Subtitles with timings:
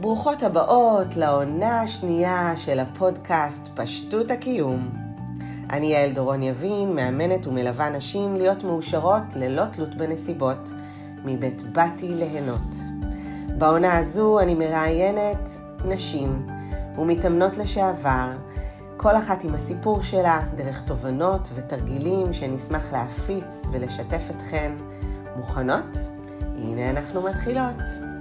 [0.00, 4.88] ברוכות הבאות לעונה השנייה של הפודקאסט פשטות הקיום.
[5.70, 10.70] אני יעל דורון יבין, מאמנת ומלווה נשים להיות מאושרות ללא תלות בנסיבות,
[11.24, 12.76] מבית באתי ליהנות.
[13.58, 15.50] בעונה הזו אני מראיינת
[15.84, 16.46] נשים
[16.98, 18.30] ומתאמנות לשעבר,
[18.96, 24.72] כל אחת עם הסיפור שלה, דרך תובנות ותרגילים שנשמח להפיץ ולשתף אתכן.
[25.36, 25.96] מוכנות?
[26.56, 28.11] הנה אנחנו מתחילות.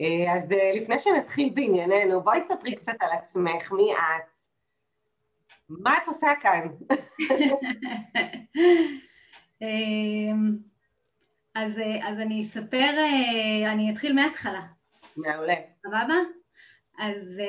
[0.00, 4.30] אז אה, לפני שנתחיל בענייננו, בואי תספרי קצת על עצמך, מי את?
[5.68, 6.68] מה את עושה כאן?
[9.62, 10.56] אמ,
[11.54, 12.90] אז, אה, אז אני אספר,
[13.72, 14.62] אני אתחיל מההתחלה.
[15.16, 15.54] מעולה.
[15.82, 16.14] סבבה?
[16.98, 17.40] אז,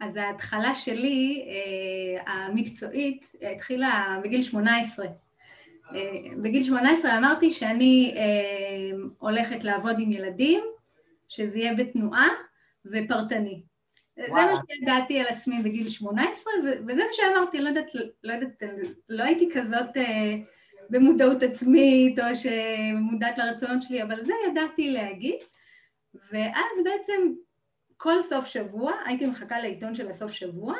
[0.00, 1.48] אז ההתחלה שלי,
[2.26, 5.06] המקצועית, התחילה בגיל 18.
[6.42, 8.14] בגיל 18 אמרתי שאני
[9.18, 10.64] הולכת לעבוד עם ילדים
[11.28, 12.28] שזה יהיה בתנועה
[12.86, 13.62] ופרטני.
[14.18, 14.28] וואו.
[14.28, 16.52] זה מה שידעתי על עצמי בגיל 18,
[16.86, 17.90] וזה מה שאמרתי, לא יודעת,
[18.24, 18.62] לא יודעת,
[19.08, 20.34] לא הייתי כזאת אה,
[20.90, 25.36] במודעות עצמית, או שמודעת לרצונות שלי, אבל זה ידעתי להגיד.
[26.14, 27.32] ואז בעצם
[27.96, 30.74] כל סוף שבוע, הייתי מחכה לעיתון של הסוף שבוע,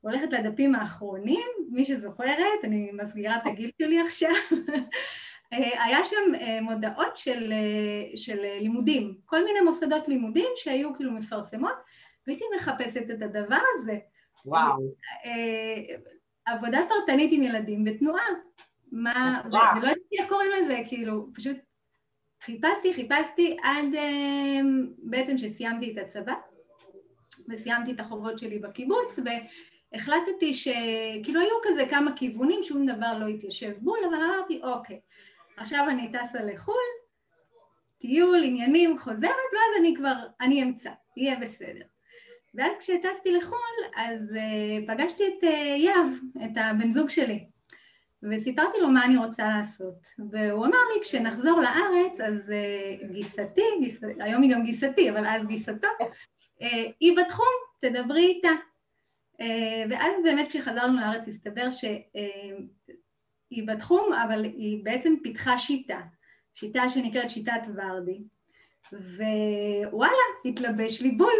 [0.00, 4.30] הולכת לדפים האחרונים, מי שזוכרת, אני מסגירה את הגיל שלי עכשיו,
[5.56, 11.74] היה שם אה, מודעות של, אה, של לימודים, כל מיני מוסדות לימודים שהיו כאילו מפרסמות,
[12.26, 13.98] והייתי מחפשת את הדבר הזה.
[14.46, 14.78] וואו.
[16.46, 18.26] עבודה פרטנית עם ילדים בתנועה.
[18.92, 19.42] מה,
[19.76, 21.56] ולא ידעתי איך קוראים לזה, כאילו, פשוט
[22.42, 23.84] חיפשתי, חיפשתי עד
[24.98, 26.34] בעצם שסיימתי את הצבא,
[27.48, 29.18] וסיימתי את החובות שלי בקיבוץ,
[29.92, 35.00] והחלטתי שכאילו היו כזה כמה כיוונים, שום דבר לא התיישב בול, אבל אמרתי, אוקיי.
[35.56, 37.04] עכשיו אני טסה לחו"ל,
[38.00, 41.84] טיול, עניינים, חוזרת, ואז אני כבר, אני אמצא, יהיה בסדר.
[42.54, 45.46] ואז כשטסתי לחו"ל, אז uh, פגשתי את uh,
[45.76, 46.06] יהב,
[46.44, 47.44] את הבן זוג שלי,
[48.22, 50.06] וסיפרתי לו מה אני רוצה לעשות.
[50.30, 54.00] והוא אמר לי, כשנחזור לארץ, אז uh, גיסתי, גיס...
[54.20, 56.64] היום היא גם גיסתי, אבל אז גיסתו, uh,
[57.00, 58.52] היא בתחום, תדברי איתה.
[59.42, 59.44] Uh,
[59.90, 61.84] ואז באמת כשחזרנו לארץ הסתבר ש...
[61.84, 62.92] Uh,
[63.54, 66.00] היא בתחום, אבל היא בעצם פיתחה שיטה,
[66.54, 68.22] שיטה שנקראת שיטת ורדי,
[68.92, 70.12] ווואלה,
[70.44, 71.34] התלבש לי בול.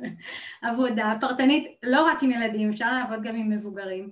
[0.62, 4.10] עבודה פרטנית, לא רק עם ילדים, אפשר לעבוד גם עם מבוגרים,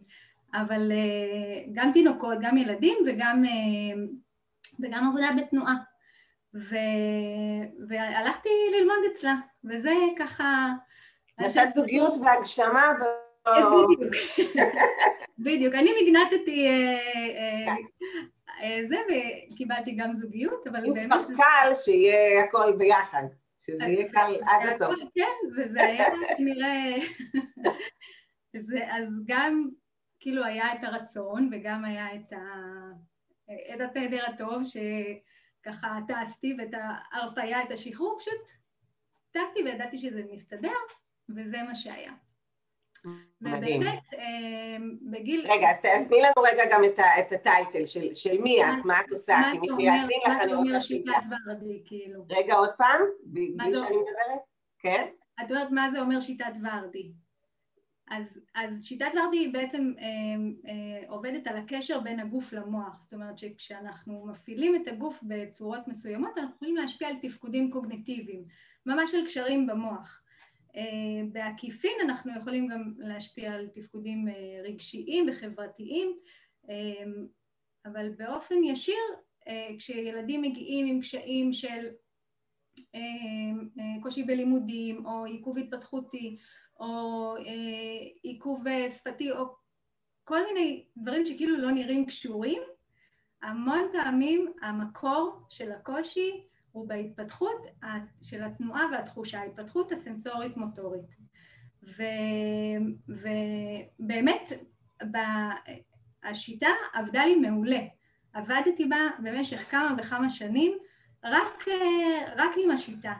[0.54, 4.02] אבל אה, גם תינוקות, גם ילדים וגם, אה,
[4.80, 5.74] וגם עבודה בתנועה.
[6.54, 6.76] ו...
[7.88, 10.68] והלכתי ללמוד אצלה, וזה ככה...
[11.38, 12.82] נשאת זוגיות והגשמה
[13.46, 14.14] בדיוק,
[15.44, 15.74] בדיוק.
[15.74, 16.98] אני מגנטתי אה,
[17.38, 17.74] אה,
[18.62, 21.12] אה, זה וקיבלתי גם זוגיות, אבל באמת...
[21.12, 23.22] אם כבר קל שיהיה הכל ביחד,
[23.60, 24.94] שזה יהיה קל עד הסוף.
[25.14, 26.06] כן, וזה היה
[26.44, 26.94] נראה...
[28.88, 29.68] אז גם
[30.20, 32.38] כאילו היה את הרצון וגם היה את, ה...
[33.74, 36.74] את התדר הטוב שככה טסתי ואת
[37.12, 38.50] ההרפאיה, את השחרור, פשוט
[39.30, 40.70] טסתי וידעתי שזה מסתדר
[41.28, 42.12] וזה מה שהיה.
[43.40, 45.46] ובאמת, אמ, בגיל...
[45.50, 46.82] רגע, אז תני לנו רגע גם
[47.18, 50.80] את הטייטל של מי את, מה את עושה, כי מי שיאזין לך, אני רוצה
[51.84, 52.24] כאילו.
[52.30, 54.40] רגע, עוד פעם, בלי שאני מדברת?
[54.78, 55.06] כן?
[55.40, 57.12] את אומרת מה זה אומר שיטת ורדי.
[58.10, 60.04] אז, אז שיטת ורדי היא בעצם אה,
[60.70, 66.38] אה, עובדת על הקשר בין הגוף למוח, זאת אומרת שכשאנחנו מפעילים את הגוף בצורות מסוימות
[66.38, 68.44] אנחנו יכולים להשפיע על תפקודים קוגניטיביים,
[68.86, 70.22] ממש על קשרים במוח.
[70.76, 76.18] אה, בעקיפין אנחנו יכולים גם להשפיע על תפקודים אה, רגשיים וחברתיים,
[76.70, 77.04] אה,
[77.86, 79.02] אבל באופן ישיר
[79.78, 81.88] כשילדים מגיעים עם קשיים של
[84.02, 86.36] קושי בלימודים או עיכוב התפתחותי
[86.80, 87.34] או
[88.22, 88.64] עיכוב
[88.96, 89.44] שפתי או
[90.24, 92.62] כל מיני דברים שכאילו לא נראים קשורים,
[93.42, 97.66] המון פעמים המקור של הקושי הוא בהתפתחות
[98.22, 101.16] של התנועה והתחושה, ההתפתחות הסנסורית-מוטורית.
[101.82, 102.02] ו,
[103.08, 104.52] ובאמת,
[106.24, 107.80] השיטה עבדה לי מעולה.
[108.32, 110.72] עבדתי בה במשך כמה וכמה שנים
[111.24, 111.64] רק,
[112.36, 113.12] רק עם השיטה.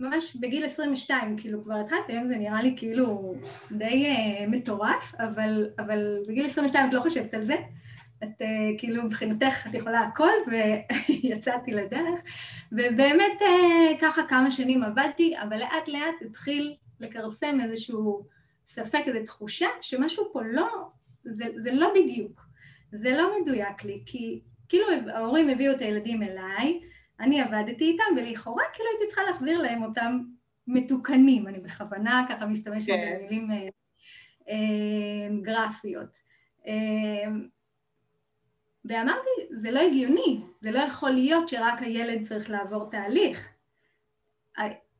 [0.00, 3.34] ממש בגיל 22, כאילו כבר התחלתי, היום זה נראה לי כאילו
[3.72, 7.54] די uh, מטורף, אבל, אבל בגיל 22 את לא חושבת על זה,
[8.24, 10.32] את uh, כאילו מבחינתך את יכולה הכל
[11.08, 12.20] ויצאתי לדרך
[12.72, 18.26] ובאמת uh, ככה כמה שנים עבדתי אבל לאט לאט התחיל לכרסם איזשהו
[18.68, 20.88] ספק, איזו תחושה שמשהו פה לא,
[21.24, 22.40] זה, זה לא בדיוק,
[22.92, 26.80] זה לא מדויק לי כי, כאילו ההורים הביאו את הילדים אליי,
[27.20, 30.20] אני עבדתי איתם, ולכאורה כאילו הייתי צריכה להחזיר להם אותם
[30.66, 33.18] מתוקנים, אני בכוונה ככה משתמשת כן.
[33.18, 33.68] במילים אה,
[34.48, 36.08] אה, גרפיות.
[36.66, 37.32] אה,
[38.84, 39.30] ואמרתי,
[39.60, 43.48] זה לא הגיוני, זה לא יכול להיות שרק הילד צריך לעבור תהליך.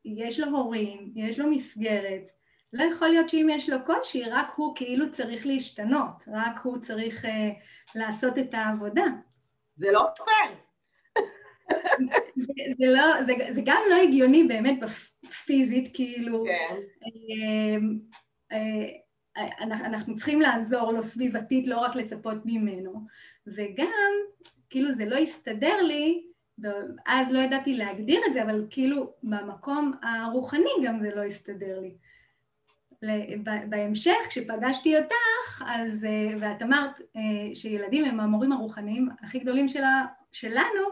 [0.05, 2.33] יש לו הורים, יש לו מסגרת,
[2.73, 7.25] לא יכול להיות שאם יש לו קושי, רק הוא כאילו צריך להשתנות, רק הוא צריך
[7.25, 7.29] uh,
[7.95, 9.05] לעשות את העבודה.
[9.75, 10.59] זה לא פייר.
[12.37, 14.79] זה, זה, לא, זה, זה גם לא הגיוני באמת
[15.45, 16.45] פיזית, כאילו...
[16.45, 16.77] כן.
[17.05, 18.57] Uh, uh,
[19.63, 23.07] אנחנו צריכים לעזור לו סביבתית, לא רק לצפות ממנו.
[23.47, 24.13] וגם,
[24.71, 26.27] כאילו זה לא הסתדר לי,
[26.59, 31.95] ואז לא ידעתי להגדיר את זה, אבל כאילו במקום הרוחני גם זה לא הסתדר לי.
[33.69, 40.05] בהמשך, כשפגשתי אותך, אז, אה, ואת אמרת אה, שילדים הם המורים הרוחניים הכי גדולים שלה,
[40.33, 40.83] שלנו,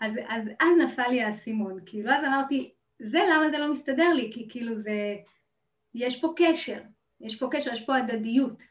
[0.00, 1.78] אז, אז אז נפל לי האסימון.
[1.86, 5.16] כאילו, אז אמרתי, זה למה זה לא מסתדר לי, כי כאילו זה,
[5.94, 6.80] יש פה קשר,
[7.20, 8.62] יש פה קשר, יש פה הדדיות.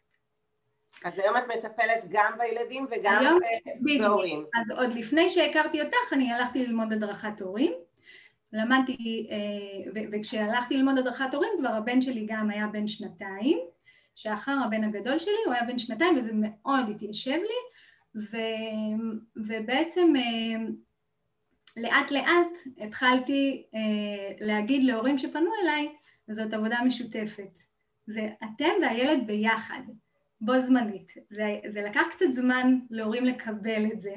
[1.03, 3.37] אז היום את מטפלת גם בילדים וגם
[3.99, 4.45] בהורים.
[4.55, 7.73] אז עוד לפני שהכרתי אותך, אני הלכתי ללמוד הדרכת הורים.
[8.53, 13.59] למדתי, אה, וכשהלכתי ללמוד הדרכת הורים, כבר הבן שלי גם היה בן שנתיים,
[14.15, 17.59] שאחר הבן הגדול שלי הוא היה בן שנתיים וזה מאוד התיישב לי,
[18.15, 18.37] ו,
[19.35, 20.65] ובעצם אה,
[21.77, 25.89] לאט לאט התחלתי אה, להגיד להורים שפנו אליי,
[26.29, 27.49] וזאת עבודה משותפת.
[28.07, 29.81] זה אתם והילד ביחד.
[30.45, 31.13] בו זמנית.
[31.29, 34.15] זה, זה לקח קצת זמן להורים לקבל את זה,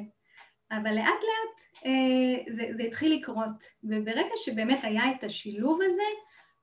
[0.70, 6.02] אבל לאט לאט אה, זה, זה התחיל לקרות, וברגע שבאמת היה את השילוב הזה,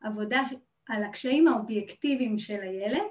[0.01, 0.41] עבודה
[0.89, 3.07] על הקשיים האובייקטיביים של הילד,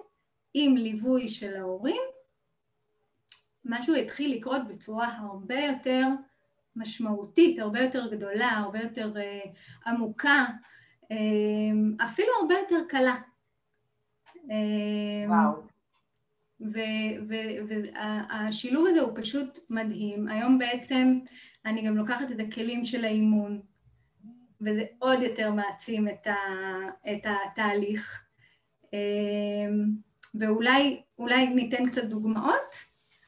[0.55, 2.03] עם ליווי של ההורים,
[3.65, 6.07] משהו התחיל לקרות בצורה הרבה יותר
[6.77, 9.41] משמעותית, הרבה יותר גדולה, הרבה יותר אה,
[9.87, 10.47] עמוקה,
[11.11, 13.17] אה, אפילו הרבה יותר קלה.
[14.51, 15.72] אה, וואו.
[17.69, 20.29] והשילוב הזה הוא פשוט מדהים.
[20.29, 21.19] היום בעצם
[21.67, 23.61] אני גם לוקחת את הכלים של האימון,
[24.61, 26.37] וזה עוד יותר מעצים את, ה,
[27.13, 28.25] את התהליך.
[28.93, 29.85] אמ,
[30.35, 32.75] ואולי ניתן קצת דוגמאות.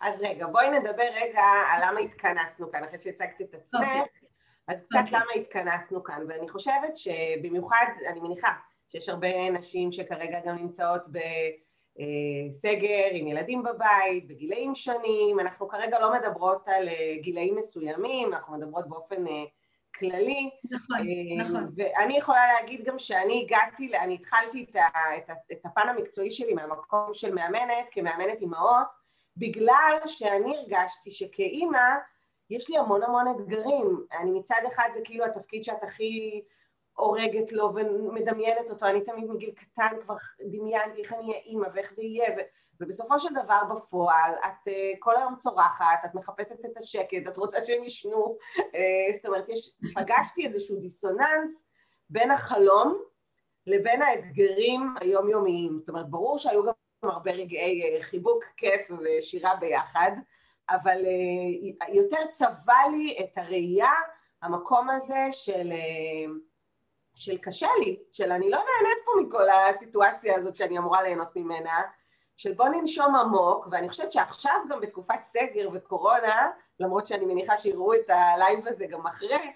[0.01, 1.43] אז רגע, בואי נדבר רגע
[1.73, 3.81] על למה התכנסנו כאן, אחרי שהצגת את עצמך.
[3.81, 4.01] Okay.
[4.01, 4.29] אוקיי.
[4.69, 5.03] אז קצת okay.
[5.03, 5.21] אוקיי.
[5.21, 8.53] למה התכנסנו כאן, ואני חושבת שבמיוחד, אני מניחה
[8.89, 11.19] שיש הרבה נשים שכרגע גם נמצאות ב...
[12.01, 18.35] אה, סגר עם ילדים בבית, בגילאים שונים, אנחנו כרגע לא מדברות על אה, גילאים מסוימים,
[18.35, 19.45] אנחנו מדברות באופן אה,
[19.99, 20.51] כללי.
[20.71, 20.99] נכון,
[21.39, 21.73] נכון.
[21.77, 24.67] ואני יכולה להגיד גם שאני הגעתי, אני התחלתי
[25.53, 28.87] את, הפן המקצועי שלי מהמקום של מאמנת, כמאמנת אימהות,
[29.37, 31.89] בגלל שאני הרגשתי שכאימא
[32.51, 34.07] יש לי המון המון אתגרים.
[34.21, 36.43] אני מצד אחד זה כאילו התפקיד שאת הכי
[36.97, 41.93] הורגת לו ומדמיינת אותו, אני תמיד מגיל קטן כבר דמיינתי איך אני אהיה אימא ואיך
[41.95, 42.41] זה יהיה, ו...
[42.81, 47.59] ובסופו של דבר בפועל את uh, כל היום צורחת, את מחפשת את השקט, את רוצה
[47.67, 48.63] שהם ישנו, uh,
[49.17, 51.65] זאת אומרת, יש, פגשתי איזשהו דיסוננס
[52.11, 53.03] בין החלום
[53.67, 60.11] לבין האתגרים היומיומיים, זאת אומרת, ברור שהיו גם הרבה רגעי uh, חיבוק, כיף ושירה ביחד,
[60.71, 63.93] אבל uh, יותר צבע לי את הראייה,
[64.43, 65.73] המקום הזה של...
[67.15, 71.83] של קשה לי, של אני לא נהנית פה מכל הסיטואציה הזאת שאני אמורה ליהנות ממנה,
[72.37, 77.95] של בוא ננשום עמוק, ואני חושבת שעכשיו גם בתקופת סגר וקורונה, למרות שאני מניחה שיראו
[77.95, 79.53] את ה live הזה גם אחרי,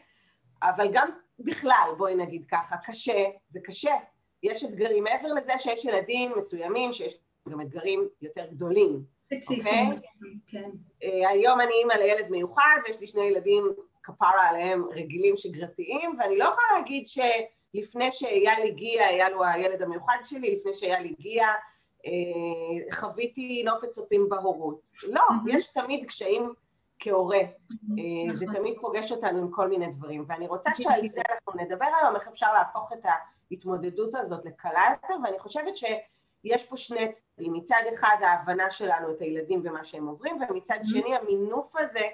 [0.63, 3.95] אבל גם בכלל, בואי נגיד ככה, קשה, זה קשה.
[4.43, 9.03] יש אתגרים, מעבר לזה שיש ילדים מסוימים, שיש גם אתגרים יותר גדולים.
[9.35, 10.27] ספציפיים, okay?
[10.47, 10.71] כן.
[11.03, 13.73] Uh, היום אני אימא לילד מיוחד, ויש לי שני ילדים
[14.09, 20.17] כפרה עליהם רגילים שגרתיים, ואני לא יכולה להגיד שלפני שאייל הגיע, היה לו הילד המיוחד
[20.25, 21.47] שלי, לפני שאייל הגיע,
[22.07, 24.91] אה, חוויתי נופת צופים בהורות.
[25.09, 25.57] לא, mm-hmm.
[25.57, 26.53] יש תמיד קשיים
[26.99, 27.41] כהורה.
[27.41, 28.37] Mm-hmm.
[28.37, 32.17] זה תמיד פוגש אותנו עם כל מיני דברים, ואני רוצה שעל זה אנחנו נדבר היום,
[32.17, 33.07] איך אפשר להפוך את
[33.51, 39.21] ההתמודדות הזאת לקלה יותר, ואני חושבת שיש פה שני צדדים, מצד אחד ההבנה שלנו את
[39.21, 42.07] הילדים ומה שהם עוברים, ומצד שני המינוף הזה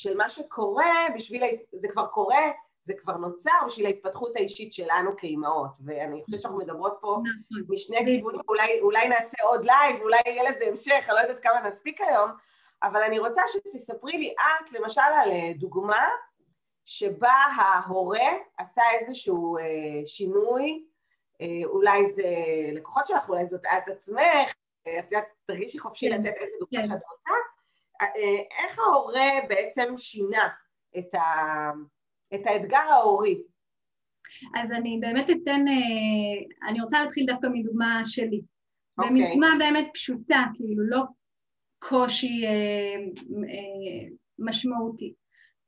[0.00, 1.42] של מה שקורה בשביל,
[1.72, 2.50] זה כבר קורה,
[2.82, 7.74] זה כבר נוצר בשביל ההתפתחות האישית שלנו כאימהות, ואני חושבת שאנחנו מדברות פה נכון.
[7.74, 11.68] משני כיוונים, אולי, אולי נעשה עוד live, אולי יהיה לזה המשך, אני לא יודעת כמה
[11.68, 12.30] נספיק היום,
[12.82, 16.06] אבל אני רוצה שתספרי לי את, למשל, על אה, דוגמה
[16.84, 19.62] שבה ההורה עשה איזשהו אה,
[20.06, 20.84] שינוי,
[21.40, 22.28] אה, אולי זה
[22.72, 24.52] לקוחות שלך, אולי זאת את עצמך,
[24.82, 26.88] את יודעת, תרגישי חופשי כן, לתת איזה דוגמה כן.
[26.88, 27.32] שאת רוצה,
[28.64, 30.48] איך ההורה בעצם שינה
[30.98, 31.20] את, ה,
[32.34, 33.42] את האתגר ההורי?
[34.56, 35.64] אז אני באמת אתן,
[36.68, 38.40] אני רוצה להתחיל דווקא מדוגמה שלי.
[38.40, 39.02] Okay.
[39.02, 39.24] אוקיי.
[39.24, 41.02] ומדוגמה באמת פשוטה, כאילו לא
[41.78, 42.96] קושי אה,
[43.48, 45.14] אה, משמעותי.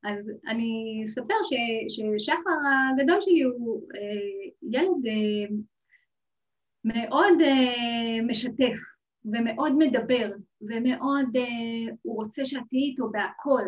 [0.04, 1.52] אז אני אספר ש,
[1.96, 2.50] ששחר
[2.92, 5.56] הגדול שלי הוא אה, ילד אה,
[6.84, 8.78] מאוד אה, משתף
[9.24, 13.62] ומאוד מדבר ומאוד, אה, הוא רוצה שאת תהיי איתו בהכל.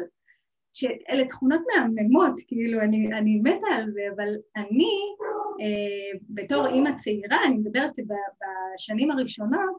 [0.73, 4.93] שאלה תכונות מהממות, כאילו, אני, אני מתה על זה, אבל אני,
[5.61, 9.77] אה, בתור אימא צעירה, אני מדברת בשנים הראשונות,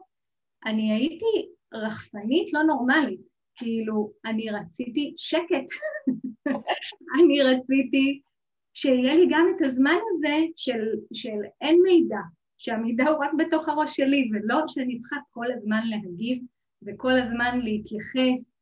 [0.66, 3.20] אני הייתי רחפנית לא נורמלית,
[3.54, 5.66] כאילו, אני רציתי שקט,
[7.20, 8.20] אני רציתי
[8.74, 12.18] שיהיה לי גם את הזמן הזה של, של אין מידע,
[12.58, 16.42] שהמידע הוא רק בתוך הראש שלי, ולא שאני צריכה כל הזמן להגיב
[16.82, 18.56] וכל הזמן להתייחס,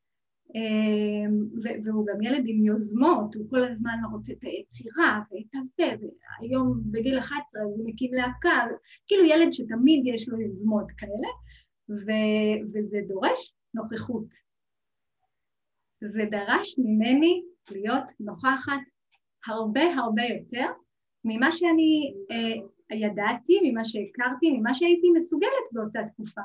[0.54, 6.80] אמ, והוא גם ילד עם יוזמות, הוא כל הזמן רוצה את היצירה ואת הזה, והיום
[6.90, 8.64] בגיל 11 הוא מקים להקה,
[9.06, 11.28] כאילו ילד שתמיד יש לו יוזמות כאלה,
[11.90, 14.28] ו- וזה דורש נוכחות.
[16.00, 18.80] זה דרש ממני להיות נוכחת
[19.46, 20.66] הרבה הרבה יותר
[21.24, 26.40] ממה שאני אה, ידעתי, ממה שהכרתי, ממה שהייתי מסוגלת באותה תקופה.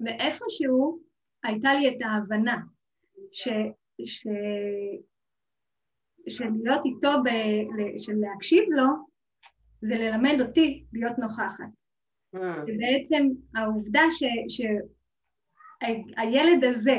[0.00, 1.02] ואיפשהו
[1.44, 2.56] הייתה לי את ההבנה
[3.32, 3.48] ש,
[4.04, 4.26] ש,
[6.28, 7.28] של להיות איתו, ב,
[7.98, 8.86] של להקשיב לו,
[9.80, 11.64] זה ללמד אותי להיות נוכחת.
[12.34, 12.62] אה.
[12.62, 14.02] ובעצם העובדה
[15.78, 16.98] שהילד הזה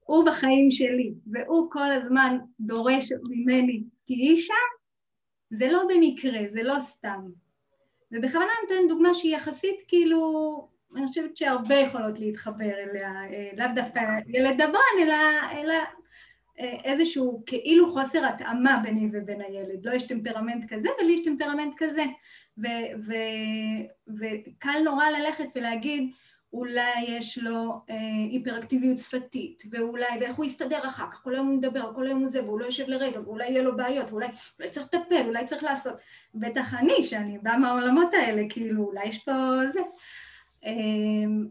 [0.00, 4.77] הוא בחיים שלי והוא כל הזמן דורש ממני תהיי שם,
[5.50, 7.20] זה לא במקרה, זה לא סתם.
[8.12, 14.00] ובכוונה נותן דוגמה שהיא יחסית כאילו, אני חושבת שהרבה יכולות להתחבר אליה, אה, לאו דווקא
[14.26, 15.14] ילד דברן, אלא,
[15.52, 15.74] אלא
[16.60, 19.86] אה, איזשהו כאילו חוסר התאמה ביני ובין הילד.
[19.86, 22.04] לא יש טמפרמנט כזה ולי יש טמפרמנט כזה.
[24.08, 26.10] וקל נורא ללכת ולהגיד
[26.52, 27.96] אולי יש לו אה,
[28.30, 32.28] היפראקטיביות שפתית, ואולי, ואיך הוא יסתדר אחר כך, כל היום הוא מדבר, כל היום הוא
[32.28, 34.26] זה, והוא לא יושב לרגע, ואולי יהיה לו בעיות, ואולי
[34.58, 35.94] אולי צריך לטפל, אולי צריך לעשות.
[36.34, 39.32] בטח אני, שאני באה מהעולמות האלה, כאילו, אולי יש פה
[39.72, 39.80] זה.
[40.64, 40.72] אה,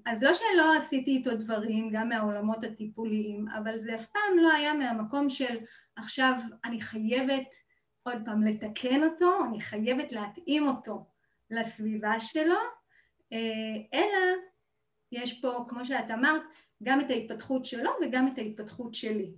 [0.06, 4.74] אז לא שלא עשיתי איתו דברים, גם מהעולמות הטיפוליים, אבל זה אף פעם לא היה
[4.74, 5.58] מהמקום של
[5.96, 6.34] עכשיו
[6.66, 7.48] אני חייבת
[8.04, 11.06] עוד פעם לתקן אותו, אני חייבת להתאים אותו
[11.52, 12.60] לסביבה שלו,
[13.34, 13.38] אה,
[13.94, 14.18] אלא
[15.12, 16.42] יש פה, כמו שאת אמרת,
[16.84, 19.32] גם את ההתפתחות שלו וגם את ההתפתחות שלי,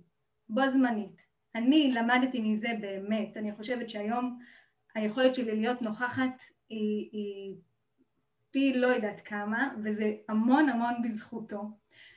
[0.48, 1.22] בו זמנית.
[1.54, 4.38] אני למדתי מזה באמת, אני חושבת שהיום
[4.94, 7.56] היכולת שלי להיות נוכחת היא, היא
[8.50, 11.62] פי לא יודעת כמה, וזה המון המון בזכותו.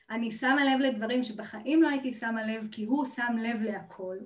[0.10, 4.18] אני שמה לב לדברים שבחיים לא הייתי שמה לב, כי הוא שם לב להכל.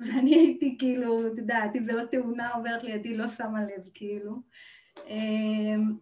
[0.00, 4.32] ואני הייתי כאילו, את יודעת, אם זה לא תאונה עוברת לידי, לא שמה לב, כאילו.
[5.06, 5.96] אמ,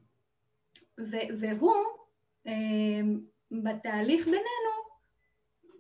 [1.39, 2.04] והוא, אמ,
[3.51, 4.75] בתהליך בינינו,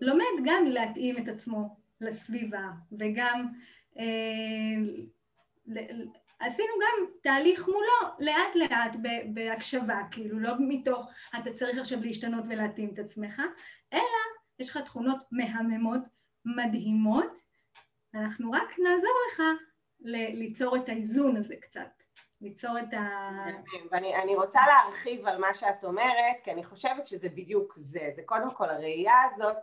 [0.00, 2.68] לומד גם להתאים את עצמו לסביבה,
[2.99, 3.49] וגם
[3.97, 5.06] אמ,
[6.38, 8.97] עשינו גם תהליך מולו לאט לאט
[9.35, 13.42] בהקשבה, כאילו לא מתוך אתה צריך עכשיו להשתנות ולהתאים את עצמך,
[13.92, 14.02] אלא
[14.59, 16.00] יש לך תכונות מהממות,
[16.44, 17.38] מדהימות,
[18.14, 19.42] אנחנו רק נעזור לך
[20.35, 22.02] ליצור את האיזון הזה קצת,
[22.45, 23.31] ליצור את ה...
[23.91, 28.55] ואני רוצה להרחיב על מה שאת אומרת, כי אני חושבת שזה בדיוק זה, זה קודם
[28.55, 29.57] כל הראייה הזאת,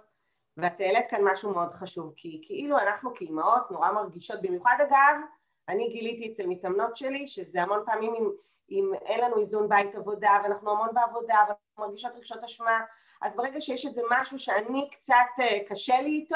[0.58, 5.22] ואת העלית כאן משהו מאוד חשוב, כי כאילו אנחנו כאימהות נורא מרגישות, במיוחד אגב,
[5.70, 8.30] אני גיליתי אצל מתאמנות שלי, שזה המון פעמים אם,
[8.72, 12.80] אם אין לנו איזון בית עבודה, ואנחנו המון בעבודה, ואנחנו מרגישות רגשות אשמה,
[13.22, 16.36] אז ברגע שיש איזה משהו שאני קצת אה, קשה לי איתו,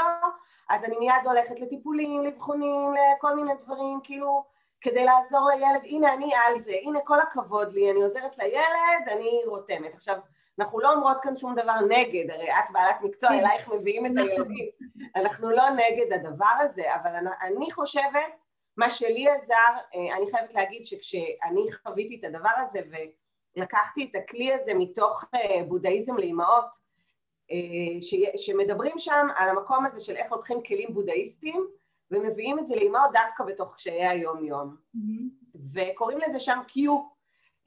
[0.70, 6.32] אז אני מיד הולכת לטיפולים, לאבחונים, לכל מיני דברים, כאילו, כדי לעזור לילד, הנה אני
[6.36, 9.94] על זה, הנה כל הכבוד לי, אני עוזרת לילד, אני רותמת.
[9.94, 10.18] עכשיו,
[10.60, 13.36] אנחנו לא אומרות כאן שום דבר נגד, הרי את בעלת מקצוע, כן.
[13.36, 14.70] אלייך מביאים את הילדים,
[15.16, 18.46] אנחנו לא נגד הדבר הזה, אבל אני חושבת,
[18.78, 19.54] מה שלי עזר,
[19.96, 22.80] אה, אני חייבת להגיד שכשאני חוויתי את הדבר הזה
[23.58, 26.86] ולקחתי את הכלי הזה מתוך אה, בודהיזם לאימהות,
[27.52, 31.68] אה, שמדברים שם על המקום הזה של איך לוקחים כלים בודהיסטיים
[32.12, 34.76] ומביאים את זה לאימהות דווקא בתוך קשיי היום-יום.
[34.96, 35.58] Mm-hmm.
[35.74, 36.78] וקוראים לזה שם Q.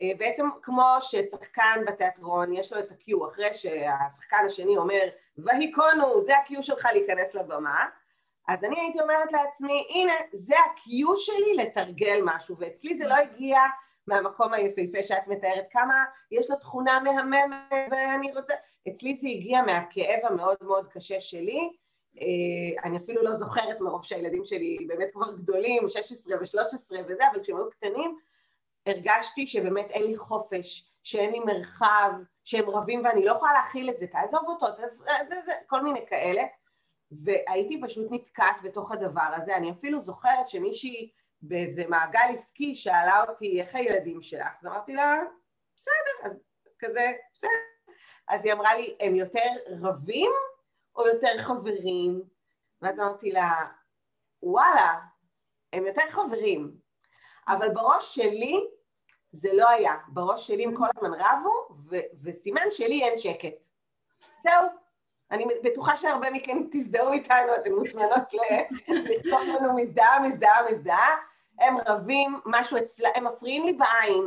[0.03, 5.03] אה, בעצם כמו ששחקן בתיאטרון יש לו את ה-Q, אחרי שהשחקן השני אומר,
[5.39, 7.87] והיקונו, זה ה-Q שלך להיכנס לבמה,
[8.49, 13.59] אז אני הייתי אומרת לעצמי, הנה, זה ה-Q שלי לתרגל משהו, ואצלי זה לא הגיע
[14.07, 18.55] מהמקום היפהפה שאת מתארת, כמה יש לו תכונה מהממת ואני רוצה...
[18.89, 21.71] אצלי זה הגיע מהכאב המאוד מאוד קשה שלי,
[22.85, 27.57] אני אפילו לא זוכרת מרוב שהילדים שלי באמת כבר גדולים, 16 ו-13 וזה, אבל כשהם
[27.57, 28.19] היו קטנים,
[28.87, 32.11] הרגשתי שבאמת אין לי חופש, שאין לי מרחב,
[32.45, 36.43] שהם רבים ואני לא יכולה להכיל את זה, תעזוב אותו, זה, זה, כל מיני כאלה.
[37.11, 39.57] והייתי פשוט נתקעת בתוך הדבר הזה.
[39.57, 41.11] אני אפילו זוכרת שמישהי
[41.43, 44.49] באיזה מעגל עסקי שאלה אותי, איך הילדים שלך?
[44.61, 45.23] אז אמרתי לה,
[45.77, 45.95] בסדר,
[46.25, 46.33] אז
[46.79, 47.51] כזה, בסדר.
[48.29, 50.31] אז היא אמרה לי, הם יותר רבים
[50.99, 52.23] או יותר חברים?
[52.83, 53.51] ואז אמרתי לה,
[54.43, 54.95] וואלה,
[55.73, 56.77] הם יותר חברים.
[57.49, 58.61] אבל בראש שלי
[59.31, 59.95] זה לא היה.
[60.09, 63.69] בראש שלי הם כל הזמן רבו, ו- וסימן שלי אין שקט.
[64.45, 64.69] זהו.
[65.31, 68.33] אני בטוחה שהרבה מכן תזדהו איתנו, אתן מוזמנות
[68.89, 71.17] לכתוב לנו מזדהה, מזדהה, מזדהה.
[71.59, 74.25] הם רבים, משהו אצלם, הם מפריעים לי בעין.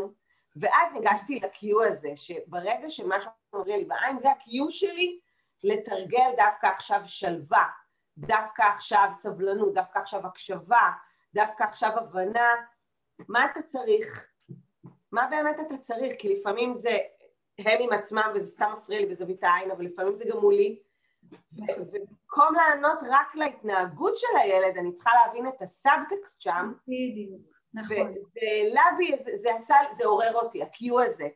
[0.56, 5.20] ואז ניגשתי ל-Q הזה, שברגע שמשהו מפריע לי בעין, זה ה-Q שלי
[5.64, 7.68] לתרגל דווקא עכשיו שלווה,
[8.18, 10.92] דווקא עכשיו סבלנות, דווקא עכשיו הקשבה,
[11.34, 12.50] דווקא עכשיו הבנה,
[13.28, 14.28] מה אתה צריך,
[15.12, 16.98] מה באמת אתה צריך, כי לפעמים זה
[17.58, 20.82] הם עם עצמם וזה סתם מפריע לי בזווית העין, אבל לפעמים זה גם מולי,
[21.54, 26.74] ובמקום לענות רק להתנהגות של הילד, אני צריכה להבין את הסאבטקסט שם.
[26.88, 27.42] בדיוק,
[27.74, 28.08] נכון.
[28.08, 29.50] וזה העלה בי, זה, זה
[29.92, 31.28] זה עורר אותי, ה-Q הזה.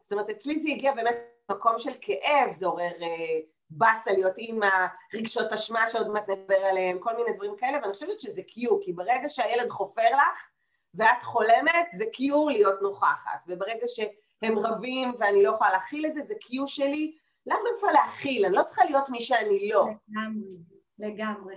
[0.00, 1.16] זאת אומרת, אצלי זה הגיע באמת
[1.50, 3.38] ממקום של כאב, זה עורר אה,
[3.70, 8.20] באסה להיות אימא, רגשות אשמה שעוד מעט נדבר עליהם, כל מיני דברים כאלה, ואני חושבת
[8.20, 10.50] שזה Q, כי ברגע שהילד חופר לך
[10.94, 16.22] ואת חולמת, זה Q להיות נוכחת, וברגע שהם רבים ואני לא יכולה להכיל את זה,
[16.22, 19.86] זה Q שלי לאו דווקא להכיל, אני לא צריכה להיות מי שאני לא.
[20.08, 20.56] לגמרי,
[20.98, 21.56] לגמרי.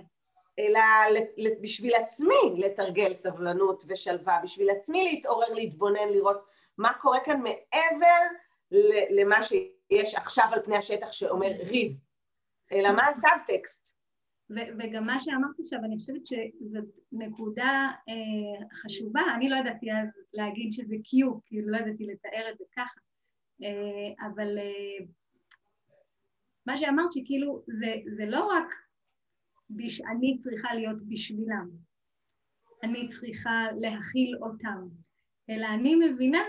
[0.58, 0.80] אלא
[1.60, 6.44] בשביל עצמי לתרגל סבלנות ושלווה, בשביל עצמי להתעורר, להתבונן, לראות
[6.78, 8.22] מה קורה כאן מעבר
[9.10, 9.38] למה
[9.92, 11.92] שיש עכשיו על פני השטח שאומר ריב,
[12.72, 14.00] אלא מה הסאבטקסט.
[14.50, 20.72] וגם מה שאמרת עכשיו, אני חושבת שזאת נקודה אה, חשובה, אני לא ידעתי אז להגיד
[20.72, 23.00] שזה קיו, כאילו לא ידעתי לתאר את זה ככה,
[23.62, 25.06] אה, אבל אה,
[26.66, 28.66] מה שאמרת שכאילו זה, זה לא רק
[29.70, 30.00] בש...
[30.00, 31.70] אני צריכה להיות בשבילם,
[32.82, 34.88] אני צריכה להכיל אותם,
[35.50, 36.42] אלא אני מבינה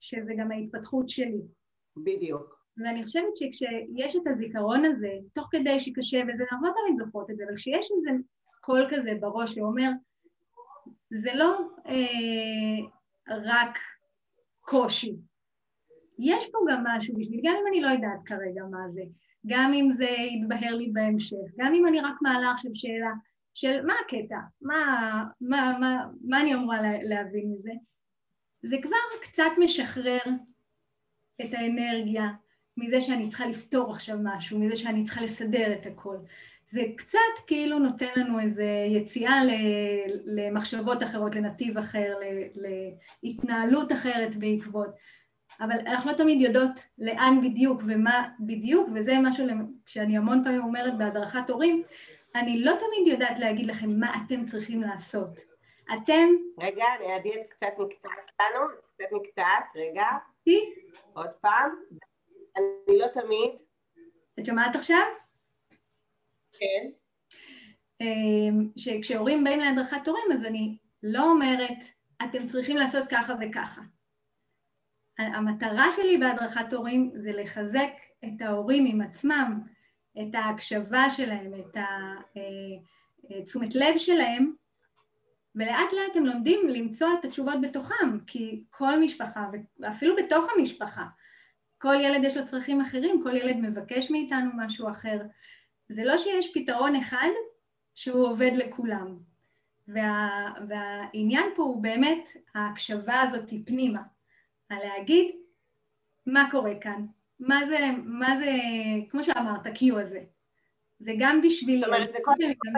[0.00, 1.42] שזה גם ההתפתחות שלי.
[1.96, 2.63] בדיוק.
[2.76, 7.44] ואני חושבת שכשיש את הזיכרון הזה, תוך כדי שקשה, וזה אנחנו לא זוכרות את זה,
[7.44, 8.10] אבל כשיש איזה
[8.60, 9.90] קול כזה בראש שאומר,
[11.10, 12.86] זה לא אה,
[13.28, 13.78] רק
[14.60, 15.16] קושי,
[16.18, 19.02] יש פה גם משהו בשביל, גם אם אני לא יודעת כרגע מה זה,
[19.46, 23.10] גם אם זה יתבהר לי בהמשך, גם אם אני רק מעלה עכשיו שאלה
[23.54, 27.72] של מה הקטע, מה, מה, מה, מה אני אמורה להבין מזה,
[28.62, 30.24] זה כבר קצת משחרר
[31.40, 32.28] את האנרגיה
[32.76, 36.16] מזה שאני צריכה לפתור עכשיו משהו, מזה שאני צריכה לסדר את הכל.
[36.70, 39.40] זה קצת כאילו נותן לנו איזו יציאה
[40.24, 42.14] למחשבות אחרות, לנתיב אחר,
[43.22, 44.88] להתנהלות אחרת בעקבות.
[45.60, 49.46] אבל אנחנו לא תמיד יודעות לאן בדיוק ומה בדיוק, וזה משהו
[49.86, 51.82] שאני המון פעמים אומרת בהדרכת הורים,
[52.34, 55.38] אני לא תמיד יודעת להגיד לכם מה אתם צריכים לעשות.
[55.94, 56.28] אתם...
[56.60, 60.06] רגע, אני עדי קצת נקטעת לנו, קצת נקטעת, רגע.
[61.12, 61.70] עוד פעם.
[62.56, 63.50] אני לא תמיד.
[64.40, 65.04] את שומעת עכשיו?
[66.52, 66.90] כן.
[68.00, 71.78] אמ, שכשהורים באים להדרכת הורים, אז אני לא אומרת,
[72.22, 73.82] אתם צריכים לעשות ככה וככה.
[75.18, 77.92] המטרה שלי בהדרכת הורים זה לחזק
[78.24, 79.60] את ההורים עם עצמם,
[80.22, 81.76] את ההקשבה שלהם, את
[83.30, 84.54] התשומת אה, לב שלהם,
[85.54, 89.46] ולאט לאט הם לומדים למצוא את התשובות בתוכם, כי כל משפחה,
[89.80, 91.04] ואפילו בתוך המשפחה,
[91.84, 95.20] כל ילד יש לו צרכים אחרים, כל ילד מבקש מאיתנו משהו אחר.
[95.88, 97.28] זה לא שיש פתרון אחד
[97.94, 99.18] שהוא עובד לכולם.
[99.88, 100.28] וה,
[100.68, 104.02] והעניין פה הוא באמת ההקשבה הזאת פנימה.
[104.68, 105.36] על להגיד
[106.26, 107.06] מה קורה כאן,
[107.40, 108.52] מה זה, מה זה,
[109.10, 110.24] כמו שאמרת, ה-Q הזה.
[110.98, 111.80] זה גם בשביל...
[111.80, 112.68] זאת אומרת, זה קודם, כל,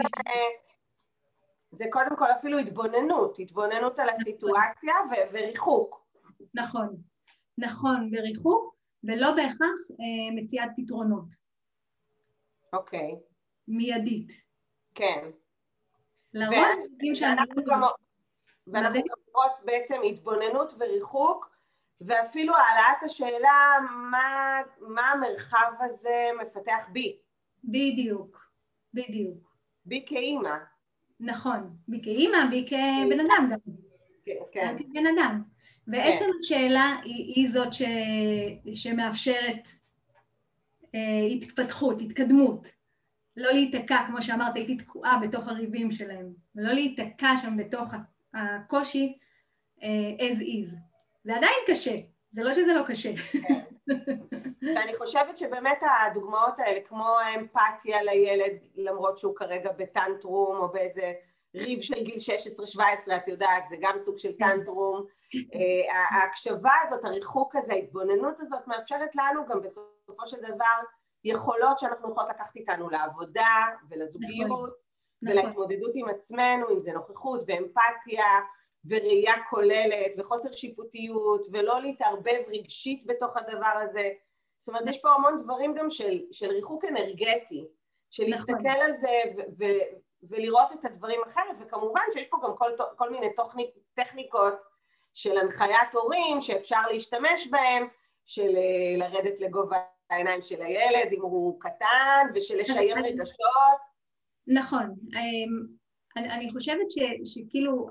[1.71, 6.07] זה קודם כל אפילו התבוננות, התבוננות על הסיטואציה ו- וריחוק.
[6.53, 6.95] נכון,
[7.57, 8.76] נכון, וריחוק,
[9.07, 11.35] ולא בהכרח אה, מציאת פתרונות.
[12.73, 13.15] אוקיי.
[13.67, 14.31] מיידית.
[14.95, 15.29] כן.
[16.33, 16.55] לרוב
[16.91, 17.63] יודעים שאנחנו...
[18.67, 21.57] ואנחנו מדברות בעצם התבוננות וריחוק,
[22.01, 23.75] ואפילו העלאת השאלה
[24.11, 27.19] מה, מה המרחב הזה מפתח בי.
[27.63, 28.51] בדיוק,
[28.93, 29.55] בדיוק.
[29.85, 30.57] בי כאימא.
[31.19, 33.59] נכון, בי כאימא, בי כבן אדם גם.
[34.25, 34.77] כן, כן.
[34.77, 35.43] כבן אדם.
[35.87, 36.31] ועצם כן.
[36.41, 37.81] השאלה היא, היא זאת ש,
[38.73, 39.69] שמאפשרת
[40.95, 42.67] אה, התפתחות, התקדמות.
[43.37, 47.93] לא להיתקע, כמו שאמרת, הייתי תקועה בתוך הריבים שלהם, ולא להיתקע שם בתוך
[48.33, 49.17] הקושי
[49.83, 50.75] אה, as is.
[51.23, 51.95] זה עדיין קשה,
[52.31, 53.11] זה לא שזה לא קשה.
[53.31, 53.53] כן.
[54.75, 61.13] ואני חושבת שבאמת הדוגמאות האלה, כמו האמפתיה לילד, למרות שהוא כרגע בטנטרום או באיזה
[61.55, 62.17] ריב של גיל
[62.77, 62.79] 16-17,
[63.17, 64.57] את יודעת, זה גם סוג של כן.
[64.57, 65.05] טנטרום.
[65.35, 70.77] אה, ההקשבה הזאת, הריחוק הזה, ההתבוננות הזאת, מאפשרת לנו גם בסופו של דבר
[71.23, 74.69] יכולות שאנחנו יכולות לקחת איתנו לעבודה ולזוגיות נכון.
[75.21, 78.25] ולהתמודדות עם עצמנו, אם זה נוכחות ואמפתיה
[78.85, 84.09] וראייה כוללת וחוסר שיפוטיות ולא להתערבב רגשית בתוך הדבר הזה.
[84.57, 87.67] זאת אומרת, יש פה המון דברים גם של, של ריחוק אנרגטי,
[88.09, 88.55] של נכון.
[88.55, 93.09] להסתכל על זה ו- ו- ולראות את הדברים אחרת, וכמובן שיש פה גם כל, כל
[93.09, 94.53] מיני תוכניק, טכניקות
[95.13, 97.87] של הנחיית הורים שאפשר להשתמש בהן,
[98.25, 99.77] של אה, לרדת לגובה
[100.09, 103.77] העיניים של הילד אם הוא קטן, ושל לשיים רגשות.
[104.47, 104.95] נכון.
[105.15, 105.67] אמ,
[106.15, 107.89] אני, אני חושבת ש, שכאילו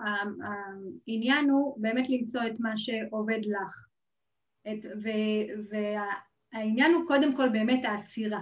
[1.07, 3.87] העניין הוא באמת למצוא את מה שעובד לך.
[4.69, 5.09] את, ו,
[5.71, 8.41] והעניין הוא קודם כל באמת העצירה.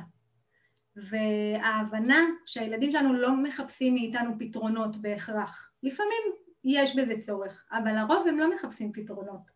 [0.97, 5.71] וההבנה שהילדים שלנו לא מחפשים מאיתנו פתרונות בהכרח.
[5.83, 6.23] לפעמים
[6.65, 9.55] יש בזה צורך, אבל לרוב הם לא מחפשים פתרונות.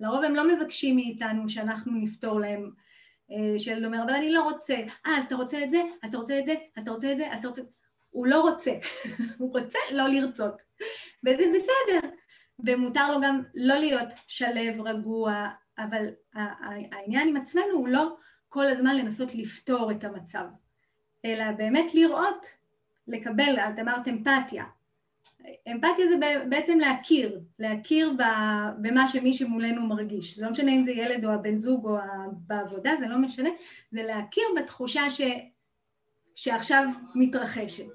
[0.00, 2.70] לרוב הם לא מבקשים מאיתנו שאנחנו נפתור להם.
[3.30, 4.76] אה, שילד אומר, אבל אני לא רוצה.
[5.06, 5.82] אה, אז אתה רוצה את זה?
[6.02, 6.54] אז אתה רוצה את זה?
[6.76, 7.32] אז אתה רוצה את זה?
[7.32, 7.62] אז אתה רוצה...
[8.10, 8.72] הוא לא רוצה.
[9.38, 10.62] הוא רוצה לא לרצות.
[11.24, 12.08] וזה בסדר.
[12.66, 15.48] ומותר לו גם לא להיות שלב, רגוע,
[15.78, 18.16] אבל העניין עם עצמנו הוא לא
[18.48, 20.44] כל הזמן לנסות לפתור את המצב.
[21.28, 22.46] אלא באמת לראות,
[23.08, 24.64] לקבל, את אמרת אמפתיה.
[25.72, 26.16] אמפתיה זה
[26.48, 28.12] בעצם להכיר, להכיר
[28.82, 30.36] במה שמי שמולנו מרגיש.
[30.36, 31.96] זה לא משנה אם זה ילד או הבן זוג או
[32.30, 33.48] בעבודה, זה לא משנה,
[33.90, 35.20] זה להכיר בתחושה ש,
[36.34, 37.86] שעכשיו מתרחשת.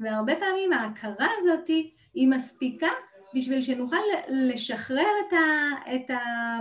[0.00, 1.66] והרבה פעמים ההכרה הזאת
[2.14, 2.88] היא מספיקה
[3.34, 3.96] בשביל שנוכל
[4.28, 6.58] לשחרר את, ה, את, ה,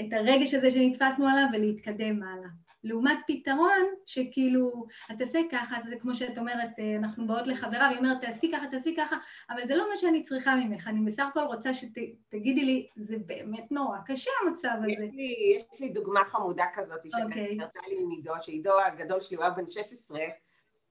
[0.00, 2.63] את הרגש הזה שנתפסנו עליו ולהתקדם הלאה.
[2.84, 7.98] לעומת פתרון שכאילו, אז תעשה ככה, זה כמו שאת אומרת, אה, אנחנו באות לחברה והיא
[7.98, 9.16] אומרת, תעשי ככה, תעשי ככה,
[9.50, 13.16] אבל זה לא מה שאני צריכה ממך, אני בסך הכל רוצה שתגידי שת, לי, זה
[13.26, 15.04] באמת נורא קשה המצב הזה.
[15.06, 17.58] יש לי, יש לי דוגמה חמודה כזאת, שקרתה אוקיי.
[17.60, 17.88] okay.
[17.88, 20.20] לי עם עידו, שעידו הגדול שלי הוא היה בן 16,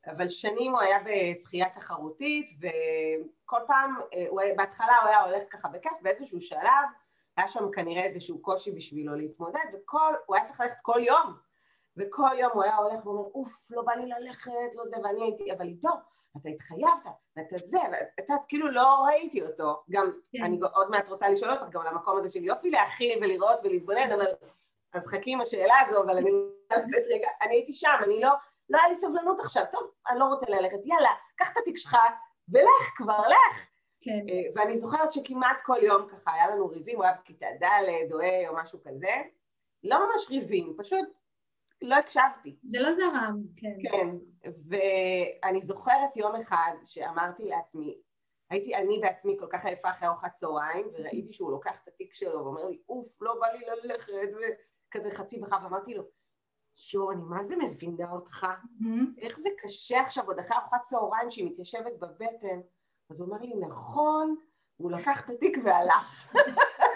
[0.08, 5.68] אבל שנים הוא היה בשחייה תחרותית, וכל פעם, אה, הוא, בהתחלה הוא היה הולך ככה
[5.68, 6.86] בכיף, באיזשהו שלב,
[7.38, 11.53] היה שם כנראה איזשהו קושי בשבילו להתמודד, והוא היה צריך ללכת כל יום.
[11.98, 15.52] וכל יום הוא היה הולך ואומר, אוף, לא בא לי ללכת, לא זה, ואני הייתי,
[15.52, 15.90] אבל איתו,
[16.38, 17.80] אתה התחייבת, ואתה זה,
[18.18, 19.84] ואתה כאילו לא ראיתי אותו.
[19.90, 20.44] גם, כן.
[20.44, 24.12] אני עוד מעט רוצה לשאול אותך גם על המקום הזה של יופי להכיל ולראות ולהתבונן,
[24.12, 24.26] אבל
[24.94, 26.32] אז חכי עם השאלה הזו, אבל אני
[27.10, 28.30] רגע, אני הייתי שם, אני לא,
[28.70, 31.98] לא היה לי סבלנות עכשיו, טוב, אני לא רוצה ללכת, יאללה, קח את התיק שלך
[32.50, 33.68] ולך כבר, לך.
[34.02, 34.26] כן.
[34.30, 38.20] אה, ואני זוכרת שכמעט כל יום ככה היה לנו ריבים, הוא היה בכיתה ד' או
[38.20, 39.14] ה' או משהו כזה,
[39.84, 41.06] לא ממש ריבים, פשוט
[41.84, 42.58] לא הקשבתי.
[42.72, 43.76] זה לא זרם, כן.
[43.92, 44.08] כן,
[44.70, 47.98] ואני זוכרת יום אחד שאמרתי לעצמי,
[48.50, 52.44] הייתי אני בעצמי כל כך עייפה אחרי ארוחת צהריים, וראיתי שהוא לוקח את התיק שלו
[52.44, 56.04] ואומר לי, אוף, לא בא לי ללכת, וכזה חצי בכף, ואמרתי לו,
[56.76, 58.48] שו, אני מה זה מבינה אותך?
[59.18, 62.62] איך זה קשה עכשיו, עוד אחרי ארוחת צהריים שהיא מתיישבת בבטן?
[63.10, 64.36] אז הוא אומר לי, נכון,
[64.78, 66.34] הוא לקח את התיק והלך.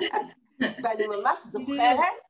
[0.84, 2.26] ואני ממש זוכרת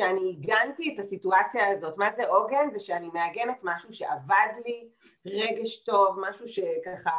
[0.00, 1.98] שאני עיגנתי את הסיטואציה הזאת.
[1.98, 2.70] מה זה עוגן?
[2.72, 4.88] זה שאני מעגנת משהו שעבד לי,
[5.26, 7.10] רגש טוב, משהו שככה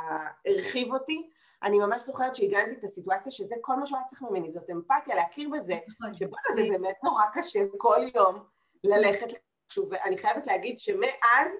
[0.45, 1.29] הרחיב אותי.
[1.63, 5.15] אני ממש זוכרת שעיגנתי את הסיטואציה שזה כל מה שהוא היה צריך ממני, זאת אמפתיה,
[5.15, 6.13] להכיר בזה, נכון.
[6.13, 8.43] שבואנה זה באמת נורא קשה כל יום
[8.83, 9.27] ללכת
[9.69, 11.51] שוב, ואני חייבת להגיד שמאז,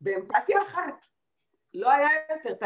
[0.00, 1.06] באמפתיה אחת,
[1.74, 2.62] לא היה יותר את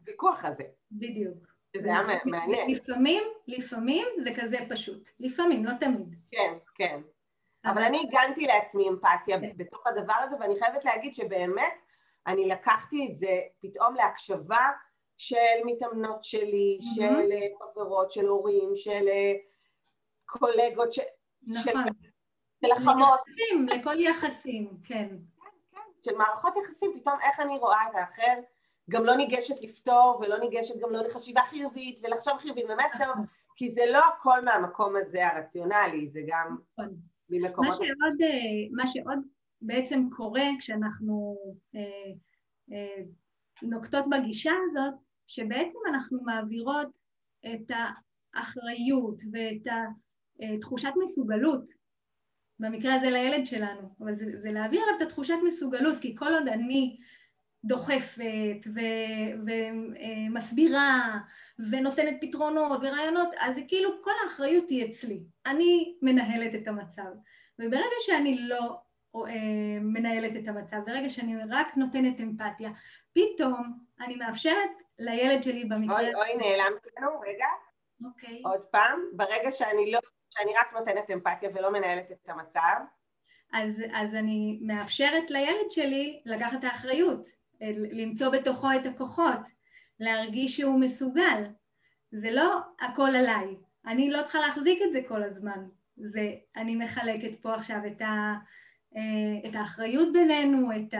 [0.00, 0.64] הוויכוח הזה.
[0.92, 1.52] בדיוק.
[1.76, 2.70] שזה היה מעניין.
[2.70, 5.08] לפעמים, לפעמים זה כזה פשוט.
[5.20, 6.14] לפעמים, לא תמיד.
[6.30, 7.00] כן, כן.
[7.64, 9.56] אבל אני הגנתי לעצמי אמפתיה כן.
[9.56, 11.72] בתוך הדבר הזה, ואני חייבת להגיד שבאמת
[12.26, 14.70] אני לקחתי את זה פתאום להקשבה
[15.16, 19.32] של מתאמנות שלי, של אה, חברות, של הורים, של אה,
[20.26, 20.88] קולגות,
[21.48, 21.84] נכון.
[22.64, 23.20] של החמות.
[23.68, 25.08] לכל יחסים, כן.
[25.08, 25.80] כן, כן.
[26.02, 28.40] של מערכות יחסים, פתאום איך אני רואה את האחר,
[28.90, 33.26] גם לא ניגשת לפתור, ולא ניגשת גם לא לחשיבה חיובית, ולחשוב חיובית, באמת טוב, נכון.
[33.56, 36.56] כי זה לא הכל מהמקום הזה הרציונלי, זה גם...
[36.78, 37.11] נכון.
[37.32, 37.70] ממקומות...
[37.70, 39.18] מה שעוד, אה, מה שעוד
[39.62, 41.36] בעצם קורה כשאנחנו
[41.76, 42.12] אה,
[42.72, 43.02] אה,
[43.62, 44.94] נוקטות בגישה הזאת,
[45.26, 46.98] שבעצם אנחנו מעבירות
[47.54, 47.70] את
[48.34, 49.72] האחריות ואת
[50.40, 51.72] התחושת מסוגלות,
[52.58, 56.48] במקרה הזה לילד שלנו, אבל זה, זה להעביר עליו את התחושת מסוגלות, כי כל עוד
[56.48, 56.96] אני
[57.64, 58.66] דוחפת
[60.30, 61.18] ומסבירה
[61.70, 65.22] ונותנת פתרונות ורעיונות, אז זה כאילו כל האחריות היא אצלי.
[65.46, 67.12] אני מנהלת את המצב.
[67.58, 68.80] וברגע שאני לא
[69.16, 72.70] אה, מנהלת את המצב, ברגע שאני רק נותנת אמפתיה,
[73.12, 75.96] פתאום אני מאפשרת לילד שלי במקרה...
[75.96, 77.46] אוי, אוי, נעלמת לנו, רגע.
[78.04, 78.42] אוקיי.
[78.44, 80.00] עוד פעם, ברגע שאני לא,
[80.30, 82.80] שאני רק נותנת אמפתיה ולא מנהלת את המצב.
[83.52, 87.28] אז, אז אני מאפשרת לילד שלי לקחת את האחריות,
[87.92, 89.40] למצוא בתוכו את הכוחות,
[90.00, 91.42] להרגיש שהוא מסוגל.
[92.12, 95.68] זה לא הכל עליי, אני לא צריכה להחזיק את זה כל הזמן.
[95.96, 98.34] זה, אני מחלקת פה עכשיו את, ה,
[98.96, 100.98] אה, את האחריות בינינו, את, ה,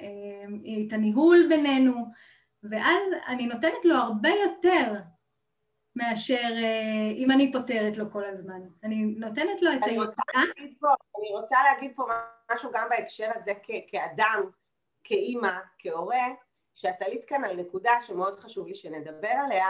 [0.00, 0.44] אה,
[0.86, 2.06] את הניהול בינינו,
[2.62, 4.94] ואז אני נותנת לו הרבה יותר
[5.96, 8.60] מאשר אה, אם אני פותרת לו כל הזמן.
[8.84, 10.42] אני נותנת לו את היציאה.
[11.18, 12.04] אני רוצה להגיד פה
[12.52, 14.42] משהו גם בהקשר הזה כ- כאדם,
[15.04, 16.26] כאימא, כהורה,
[16.74, 19.66] שאת עלית כאן על נקודה שמאוד חשוב לי שנדבר עליה,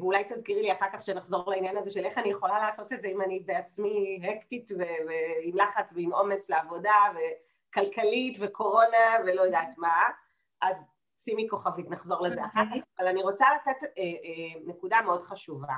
[0.00, 3.08] ואולי תזכירי לי אחר כך שנחזור לעניין הזה של איך אני יכולה לעשות את זה
[3.08, 10.02] אם אני בעצמי הקטית ועם לחץ ועם עומס לעבודה וכלכלית וקורונה ולא יודעת מה,
[10.62, 10.76] אז
[11.16, 15.74] שימי כוכבית, נחזור לזה אחר כך, אבל אני רוצה לתת אה, אה, נקודה מאוד חשובה.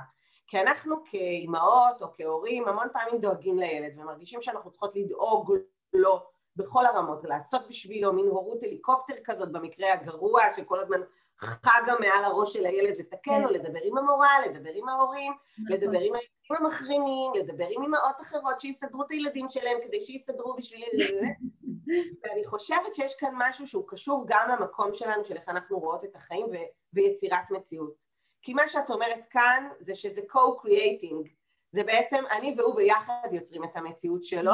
[0.47, 5.53] כי אנחנו כאימהות או כהורים המון פעמים דואגים לילד ומרגישים שאנחנו צריכות לדאוג
[5.93, 11.01] לו בכל הרמות, לעשות בשבילו מין הורות הליקופטר כזאת במקרה הגרוע שכל הזמן
[11.39, 15.33] חגה מעל הראש של הילד לתקן לו, לדבר עם המורה, לדבר עם ההורים,
[15.69, 20.85] לדבר עם הילדים המחרימים, לדבר עם אמהות אחרות שיסדרו את הילדים שלהם כדי שיסדרו בשביל
[20.97, 21.21] זה.
[22.23, 26.17] ואני חושבת שיש כאן משהו שהוא קשור גם למקום שלנו של איך אנחנו רואות את
[26.17, 26.47] החיים
[26.93, 28.05] ויצירת מציאות.
[28.43, 31.29] כי מה שאת אומרת כאן זה שזה co-creating,
[31.71, 34.53] זה בעצם אני והוא ביחד יוצרים את המציאות שלו,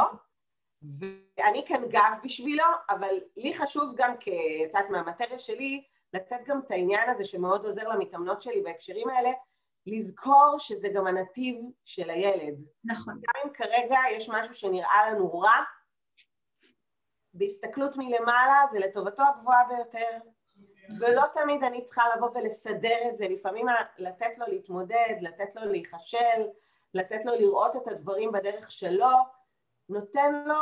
[0.99, 7.11] ואני כאן גב בשבילו, אבל לי חשוב גם, כיצאת מהמטריה שלי, לתת גם את העניין
[7.11, 9.31] הזה שמאוד עוזר למתאמנות שלי בהקשרים האלה,
[9.87, 12.55] לזכור שזה גם הנתיב של הילד.
[12.85, 13.15] נכון.
[13.15, 15.63] גם אם כרגע יש משהו שנראה לנו רע,
[17.35, 20.19] בהסתכלות מלמעלה זה לטובתו הגבוהה ביותר,
[21.01, 23.67] ולא תמיד אני צריכה לבוא ולסדר את זה, לפעמים
[23.99, 26.49] לתת לו להתמודד, לתת לו להיכשל,
[26.95, 29.09] לתת לו לראות את הדברים בדרך שלו,
[29.89, 30.55] נותן לו,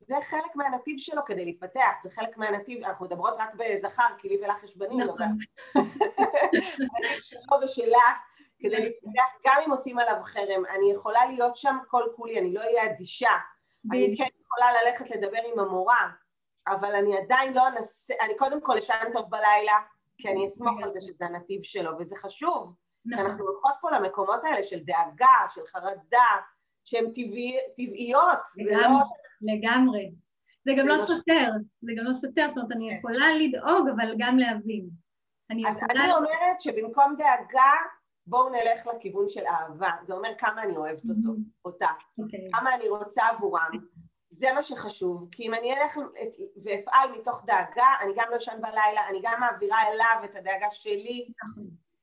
[0.00, 4.44] זה חלק מהנתיב שלו כדי להתפתח, זה חלק מהנתיב, אנחנו מדברות רק בזכר, כי לי
[4.44, 5.22] ולך יש בנים, נכון.
[5.74, 8.14] הנתיב שלו ושלה
[8.58, 12.60] כדי להתפתח, גם אם עושים עליו חרם, אני יכולה להיות שם כל כולי, אני לא
[12.60, 13.30] אהיה אדישה,
[13.92, 16.08] אני כן יכולה ללכת לדבר עם המורה,
[16.68, 19.78] אבל אני עדיין לא אנסה, אני קודם כל אשן טוב בלילה,
[20.18, 22.74] כי אני אסמוך על זה שזה הנתיב שלו, וזה חשוב.
[23.04, 23.26] נכון.
[23.26, 26.26] אנחנו הולכות פה למקומות האלה של דאגה, של חרדה,
[26.84, 28.38] שהן טבעי, טבעיות.
[28.58, 29.54] לגמרי, לא...
[29.54, 30.10] לגמרי.
[30.64, 31.50] זה גם לא סותר,
[31.82, 34.88] זה גם לא סותר, זאת אומרת, אני יכולה לדאוג, אבל גם להבין.
[35.50, 35.86] אני יכולה...
[35.90, 37.72] אני אומרת שבמקום דאגה,
[38.26, 39.90] בואו נלך לכיוון של אהבה.
[40.02, 41.86] זה אומר כמה אני אוהבת אותו, אותה.
[41.86, 42.22] Okay.
[42.22, 42.48] אוקיי.
[42.52, 43.70] כמה אני רוצה עבורם.
[44.30, 45.98] זה מה שחשוב, כי אם אני אלך
[46.64, 51.28] ואפעל מתוך דאגה, אני גם לא אשן בלילה, אני גם מעבירה אליו את הדאגה שלי,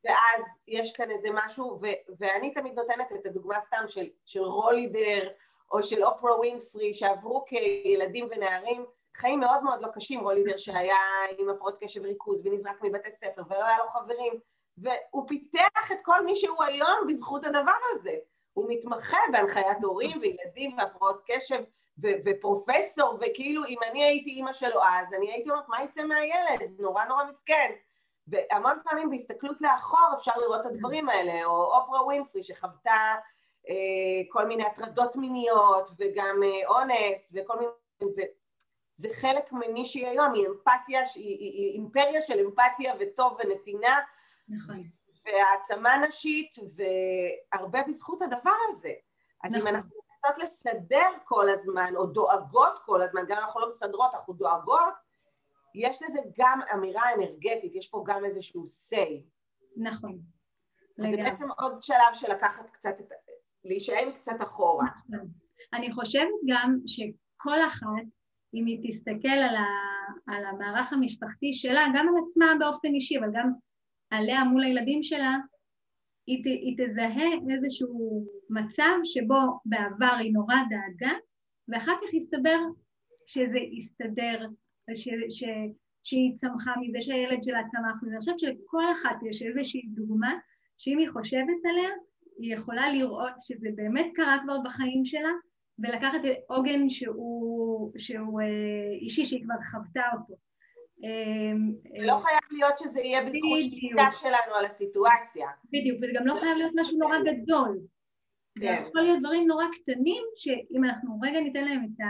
[0.03, 5.29] ואז יש כאן איזה משהו, ו- ואני תמיד נותנת את הדוגמה סתם של, של רולידר,
[5.71, 10.97] או של אופרה ווינפרי, שעברו כילדים ונערים חיים מאוד מאוד לא קשים, רולידר שהיה
[11.37, 14.33] עם הפרעות קשב וריכוז ונזרק מבתי ספר ולא היה לו חברים,
[14.77, 18.15] והוא פיתח את כל מי שהוא היום בזכות הדבר הזה.
[18.53, 21.63] הוא מתמחה בהנחיית הורים וילדים והפרעות קשב
[22.03, 26.79] ו- ופרופסור, וכאילו אם אני הייתי אימא שלו אז, אני הייתי אומרת, מה יצא מהילד?
[26.79, 27.71] נורא נורא מסכן.
[28.27, 33.15] והמון פעמים בהסתכלות לאחור אפשר לראות את הדברים האלה, או אופרה ווינפרי שחוותה
[33.69, 33.73] אה,
[34.29, 37.71] כל מיני הטרדות מיניות וגם אה, אונס וכל מיני...
[38.95, 43.99] זה חלק ממי שהיא היום, היא אמפתיה, היא, היא, היא אימפריה של אמפתיה וטוב ונתינה.
[44.49, 44.83] נכון.
[45.25, 48.93] והעצמה נשית, והרבה בזכות הדבר הזה.
[49.43, 49.67] אז נכון.
[49.67, 54.13] אם אנחנו מנסות לסדר כל הזמן, או דואגות כל הזמן, גם אם אנחנו לא מסדרות,
[54.13, 54.93] אנחנו דואגות,
[55.77, 59.23] יש לזה גם אמירה אנרגטית, יש פה גם איזשהו say.
[59.77, 60.19] נכון.
[60.99, 62.95] אז זה בעצם עוד שלב של לקחת קצת,
[63.65, 64.85] להישען קצת אחורה.
[65.09, 65.27] נכון.
[65.73, 68.05] אני חושבת גם שכל אחת,
[68.53, 69.65] אם היא תסתכל על, ה,
[70.27, 73.51] על המערך המשפחתי שלה, גם על עצמה באופן אישי, אבל גם
[74.09, 75.35] עליה מול הילדים שלה,
[76.27, 81.13] היא, ת, היא תזהה איזשהו מצב שבו בעבר היא נורא דאגה,
[81.67, 82.59] ואחר כך יסתבר
[83.27, 84.47] שזה יסתדר,
[84.95, 85.43] ש, ש,
[86.03, 88.11] שהיא צמחה מזה שהילד שלה צמח מזה.
[88.11, 90.33] אני חושבת שלכל אחת יש איזושהי דוגמה
[90.77, 91.89] שאם היא חושבת עליה,
[92.39, 95.31] היא יכולה לראות שזה באמת קרה כבר בחיים שלה,
[95.79, 98.45] ולקחת עוגן שהוא, שהוא אה,
[99.01, 100.33] אישי, שהיא כבר חוותה אותו.
[101.03, 101.53] אה,
[102.05, 105.47] לא חייב להיות שזה יהיה בזכות שליטה שלנו על הסיטואציה.
[105.73, 107.79] בדיוק, וזה גם לא חייב להיות משהו נורא גדול.
[108.59, 108.83] זה כן.
[108.87, 112.05] יכול להיות דברים נורא קטנים, שאם אנחנו רגע ניתן להם את, ה,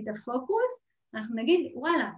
[0.00, 0.72] את הפוקוס,
[1.14, 2.10] אנחנו נגיד, וואלה,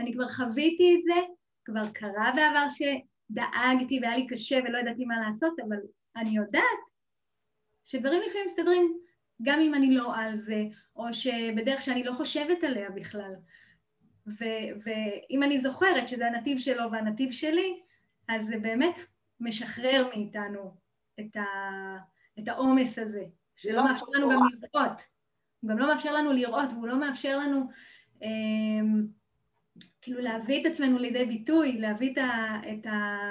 [0.00, 1.20] אני כבר חוויתי את זה,
[1.64, 5.76] כבר קרה בעבר שדאגתי והיה לי קשה ולא ידעתי מה לעשות, אבל
[6.16, 6.80] אני יודעת
[7.86, 8.98] שדברים לפעמים מסתדרים
[9.42, 10.64] גם אם אני לא על זה,
[10.96, 13.34] או שבדרך שאני לא חושבת עליה בכלל.
[14.84, 17.80] ואם אני זוכרת שזה הנתיב שלו והנתיב שלי,
[18.28, 18.94] אז זה באמת
[19.40, 20.74] משחרר מאיתנו
[21.20, 21.44] את, ה,
[22.38, 23.24] את העומס הזה,
[23.56, 25.02] שלא לא מאפשר לנו גם לראות.
[25.60, 27.68] הוא גם לא מאפשר לנו לראות, והוא לא מאפשר לנו
[30.02, 33.24] כאילו להביא את עצמנו לידי ביטוי, להביא את, ה, את, ה,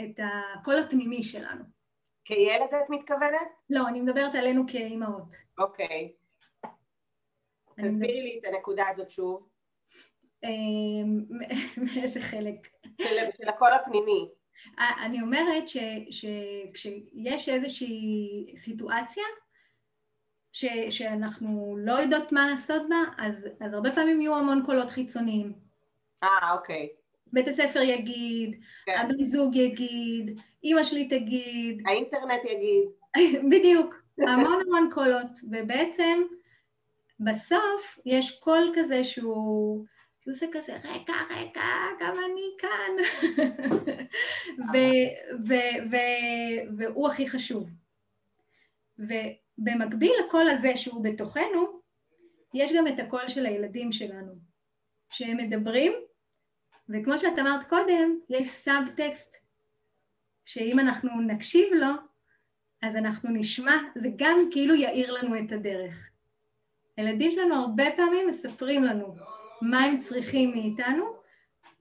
[0.00, 1.64] את הקול הפנימי שלנו.
[2.24, 3.48] כילד את מתכוונת?
[3.70, 5.36] לא, אני מדברת עלינו כאימהות.
[5.58, 6.12] אוקיי.
[7.76, 9.48] תסבירי לי את הנקודה הזאת שוב.
[10.44, 11.24] אמ,
[11.84, 12.68] מאיזה חלק?
[13.36, 14.28] של הקול הפנימי.
[14.78, 15.64] אני אומרת
[16.10, 19.24] שכשיש איזושהי סיטואציה
[20.56, 25.52] ש, שאנחנו לא יודעות מה לעשות בה, אז, אז הרבה פעמים יהיו המון קולות חיצוניים.
[26.22, 26.88] אה, אוקיי.
[27.32, 28.96] בית הספר יגיד, כן.
[28.98, 31.82] הבן זוג יגיד, אימא שלי תגיד.
[31.86, 32.88] האינטרנט יגיד.
[33.50, 36.22] בדיוק, המון המון קולות, ובעצם
[37.20, 39.84] בסוף יש קול כזה שהוא,
[40.20, 41.62] שהוא עושה כזה רגע רגע
[42.00, 43.22] גם אני כאן
[44.72, 44.76] ו,
[45.48, 45.54] ו,
[45.90, 45.96] ו,
[46.78, 47.68] והוא הכי חשוב.
[49.58, 51.80] ובמקביל לקול הזה שהוא בתוכנו,
[52.54, 54.32] יש גם את הקול של הילדים שלנו,
[55.10, 55.92] שהם מדברים,
[56.88, 59.36] וכמו שאת אמרת קודם, יש סאב-טקסט
[60.44, 61.92] שאם אנחנו נקשיב לו,
[62.82, 66.10] אז אנחנו נשמע, זה גם כאילו יאיר לנו את הדרך.
[66.96, 69.16] הילדים שלנו הרבה פעמים מספרים לנו
[69.62, 71.16] מה הם צריכים מאיתנו,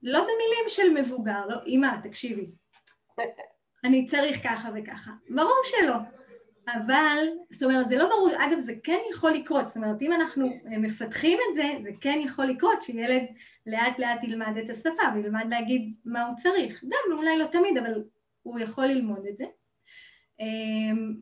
[0.04, 2.52] לא במילים של מבוגר, לא, אמא, תקשיבי,
[3.84, 5.12] אני צריך ככה וככה.
[5.30, 5.96] ברור שלא,
[6.68, 10.50] אבל, זאת אומרת, זה לא ברור, אגב, זה כן יכול לקרות, זאת אומרת, אם אנחנו
[10.66, 13.24] מפתחים את זה, זה כן יכול לקרות שילד
[13.66, 16.84] לאט לאט ילמד את השפה וילמד להגיד מה הוא צריך.
[16.84, 18.04] גם, אולי לא תמיד, אבל
[18.42, 19.46] הוא יכול ללמוד את זה.
[20.40, 21.16] אמ,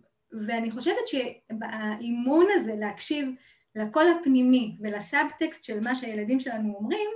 [0.45, 3.29] ואני חושבת שהאימון הזה להקשיב
[3.75, 7.09] לקול הפנימי ולסאבטקסט של מה שהילדים שלנו אומרים,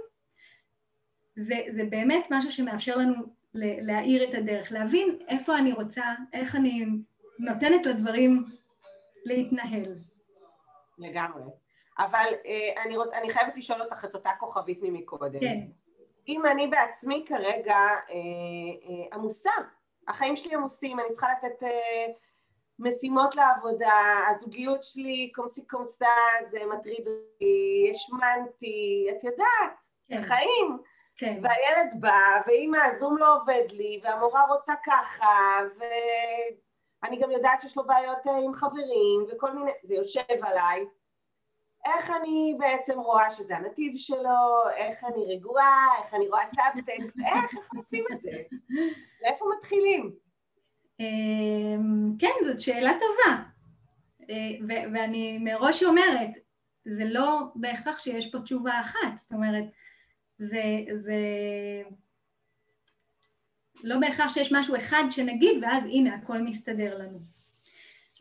[1.35, 3.15] זה, זה באמת משהו שמאפשר לנו
[3.53, 6.85] להאיר את הדרך, להבין איפה אני רוצה, איך אני
[7.39, 8.45] נותנת לדברים
[9.26, 9.95] להתנהל.
[10.97, 11.43] לגמרי.
[12.00, 15.39] אבל אה, אני, רוצ, אני חייבת לשאול אותך את אותה כוכבית ממקודם.
[15.39, 15.60] כן.
[16.28, 19.52] אם אני בעצמי כרגע אה, אה, עמוסה
[20.08, 21.67] החיים שלי עמוסים, אני צריכה לתת uh,
[22.80, 23.93] משימות לעבודה,
[24.30, 26.15] הזוגיות שלי קומסי קומסה,
[26.50, 30.21] זה מטריד אותי, השמנתי, את יודעת, כן.
[30.21, 30.78] חיים.
[31.19, 31.39] כן.
[31.43, 35.60] והילד בא, ואמא, הזום לא עובד לי, והמורה רוצה ככה,
[37.03, 40.86] ואני גם יודעת שיש לו בעיות אה, עם חברים, וכל מיני, זה יושב עליי.
[41.86, 47.57] איך אני בעצם רואה שזה הנתיב שלו, איך אני רגועה, איך אני רואה סאבטקסט, איך,
[47.57, 48.31] איך עושים את זה?
[49.21, 50.15] לאיפה מתחילים?
[50.99, 53.43] אמ, כן, זאת שאלה טובה.
[54.29, 56.29] אה, ואני מראש אומרת,
[56.86, 59.63] זה לא בהכרח שיש פה תשובה אחת, זאת אומרת,
[60.38, 60.62] זה,
[60.95, 61.15] זה
[63.83, 67.19] לא בהכרח שיש משהו אחד שנגיד ואז הנה הכל מסתדר לנו.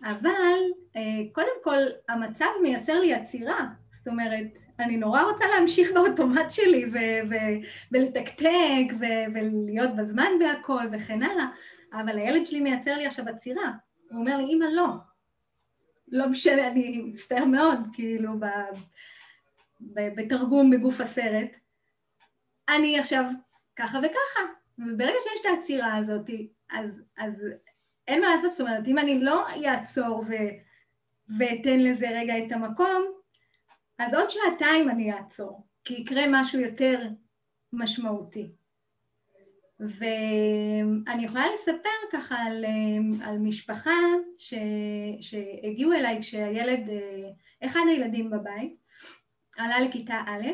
[0.04, 0.60] אבל
[0.96, 1.00] אה,
[1.32, 4.46] קודם כל המצב מייצר לי עצירה, זאת אומרת,
[4.80, 11.46] אני נורא רוצה להמשיך באוטומט שלי ו- ו- ולתקתק ו- ולהיות בזמן בהכל וכן הלאה,
[11.92, 13.72] אבל הילד שלי מייצר לי עכשיו עצירה.
[14.10, 14.86] הוא אומר לי, אמא, לא.
[16.08, 18.76] לא משנה, אני מצטער מאוד, כאילו, ב-
[19.80, 21.50] ב- בתרגום בגוף הסרט.
[22.68, 23.24] אני עכשיו
[23.76, 24.40] ככה וככה.
[24.78, 26.30] וברגע שיש את העצירה הזאת,
[26.70, 27.32] אז, אז
[28.08, 30.56] אין מה לעשות, זאת אומרת, אם אני לא אעצור ו-
[31.38, 33.04] ואתן לזה רגע את המקום,
[33.98, 37.08] אז עוד שעתיים אני אעצור, כי יקרה משהו יותר
[37.72, 38.52] משמעותי.
[39.80, 42.64] ואני יכולה לספר ככה על,
[43.22, 44.00] על משפחה
[44.38, 44.54] ש,
[45.20, 46.80] שהגיעו אליי כשהילד,
[47.64, 48.76] אחד הילדים בבית,
[49.56, 50.46] עלה לכיתה א',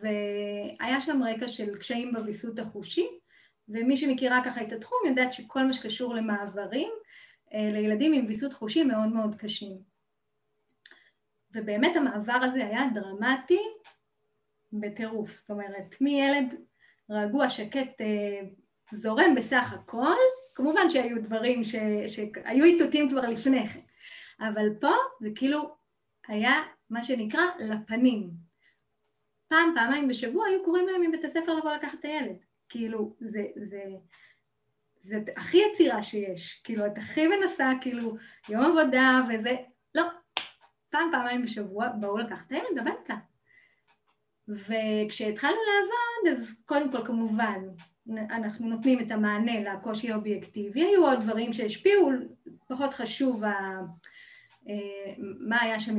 [0.00, 3.06] והיה שם רקע של קשיים בוויסות החושי,
[3.68, 6.90] ומי שמכירה ככה את התחום יודעת שכל מה שקשור למעברים
[7.54, 9.78] אה, לילדים עם ויסות חושי מאוד מאוד קשים.
[11.54, 13.60] ובאמת המעבר הזה היה דרמטי
[14.72, 16.54] בטירוף, זאת אומרת מילד
[17.10, 18.40] רגוע, שקט, אה,
[18.92, 20.16] זורם בסך הכל,
[20.54, 21.74] כמובן שהיו דברים ש,
[22.06, 23.80] שהיו איתותים כבר לפני כן,
[24.40, 25.76] אבל פה זה כאילו
[26.28, 28.30] היה מה שנקרא לפנים.
[29.48, 32.43] פעם, פעמיים בשבוע היו קוראים להם מבית הספר לבוא לקחת את הילד.
[32.68, 33.82] כאילו, זה, זה,
[35.02, 36.60] זה הכי יצירה שיש.
[36.64, 38.16] כאילו, את הכי מנסה, כאילו,
[38.48, 39.56] יום עבודה וזה,
[39.94, 40.02] לא.
[40.90, 43.14] פעם, פעמיים בשבוע באו לקחת את הילד הביתה.
[44.48, 47.60] וכשהתחלנו לעבוד, אז קודם כל כמובן
[48.08, 52.10] אנחנו נותנים את המענה לקושי האובייקטיבי, היו עוד דברים שהשפיעו,
[52.68, 53.80] פחות חשוב ה...
[54.68, 55.94] אה, מה היה שם,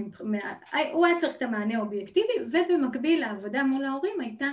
[0.93, 4.47] הוא היה צריך את המענה האובייקטיבי, ובמקביל העבודה מול ההורים הייתה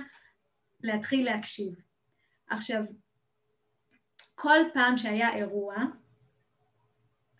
[0.83, 1.73] להתחיל להקשיב.
[2.49, 2.83] עכשיו,
[4.35, 5.75] כל פעם שהיה אירוע,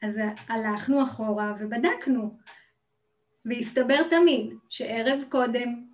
[0.02, 2.38] אז הלכנו אחורה ובדקנו,
[3.46, 5.86] והסתבר תמיד שערב קודם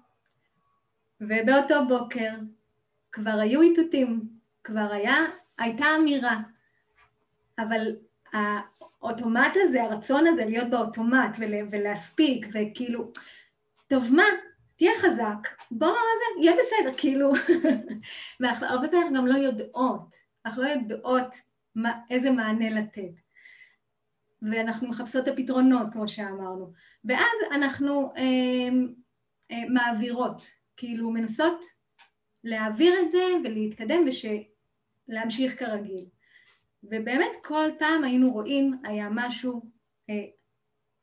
[1.21, 2.31] ובאותו בוקר
[3.11, 4.29] כבר היו איתותים,
[4.63, 5.15] כבר היה,
[5.57, 6.37] הייתה אמירה,
[7.59, 7.95] אבל
[8.33, 11.37] האוטומט הזה, הרצון הזה להיות באוטומט
[11.71, 13.11] ולהספיק וכאילו,
[13.87, 14.23] טוב מה,
[14.79, 17.31] תהיה חזק, בוא, זה, יהיה בסדר, כאילו,
[18.39, 20.15] והרבה פעמים גם לא יודעות,
[20.45, 21.35] אנחנו לא יודעות
[21.75, 23.11] מה, איזה מענה לתת,
[24.41, 26.73] ואנחנו מחפשות את הפתרונות, כמו שאמרנו,
[27.05, 28.69] ואז אנחנו אה,
[29.51, 30.45] אה, מעבירות,
[30.77, 31.63] כאילו מנסות
[32.43, 34.05] להעביר את זה ולהתקדם
[35.07, 36.05] ולהמשיך כרגיל.
[36.83, 39.61] ובאמת כל פעם היינו רואים, היה משהו,
[40.09, 40.25] אה,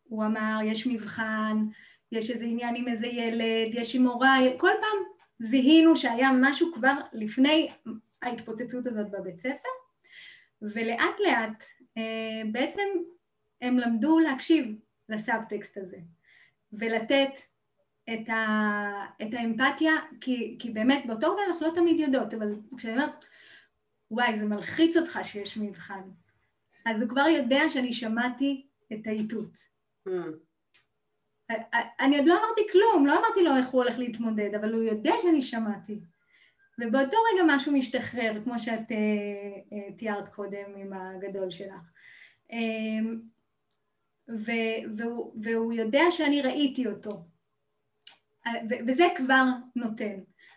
[0.02, 1.66] הוא אמר, יש מבחן,
[2.12, 4.98] יש איזה עניין עם איזה ילד, יש עם מורה, כל פעם
[5.38, 7.68] זיהינו שהיה משהו כבר לפני
[8.22, 9.68] ההתפוצצות הזאת בבית ספר,
[10.62, 11.64] ולאט לאט
[11.96, 12.82] אה, בעצם
[13.60, 14.78] הם למדו להקשיב
[15.08, 15.96] לסאבטקסט הזה,
[16.72, 17.30] ולתת
[18.14, 22.94] את, ה, את האמפתיה, כי, כי באמת באותו רגע אנחנו לא תמיד יודעות, אבל כשאני
[22.94, 23.24] אומרת,
[24.10, 26.02] וואי, זה מלחיץ אותך שיש מבחן,
[26.86, 29.56] אז הוא כבר יודע שאני שמעתי את האיתות.
[30.08, 30.12] Mm.
[32.00, 35.12] אני עוד לא אמרתי כלום, לא אמרתי לו איך הוא הולך להתמודד, אבל הוא יודע
[35.22, 36.00] שאני שמעתי.
[36.78, 38.96] ובאותו רגע משהו משתחרר, כמו שאת אה,
[39.72, 41.80] אה, תיארת קודם עם הגדול שלך.
[42.52, 42.58] אה,
[44.28, 47.24] והוא, והוא יודע שאני ראיתי אותו,
[48.86, 49.44] וזה כבר
[49.76, 50.14] נותן.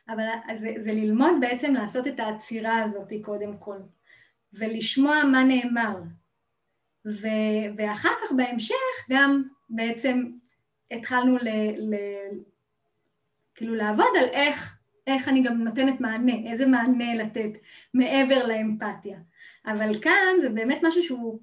[0.10, 0.24] אבל
[0.60, 3.78] זה, זה ללמוד בעצם לעשות את העצירה הזאת קודם כל,
[4.54, 5.96] ולשמוע מה נאמר.
[7.06, 7.28] ו,
[7.78, 8.76] ואחר כך בהמשך
[9.10, 10.32] גם בעצם
[10.92, 11.96] התחלנו ל, ל,
[13.56, 17.52] כאילו לעבוד על איך, איך אני גם נותנת מענה, איזה מענה לתת
[17.94, 19.18] מעבר לאמפתיה.
[19.66, 21.40] אבל כאן זה באמת משהו שהוא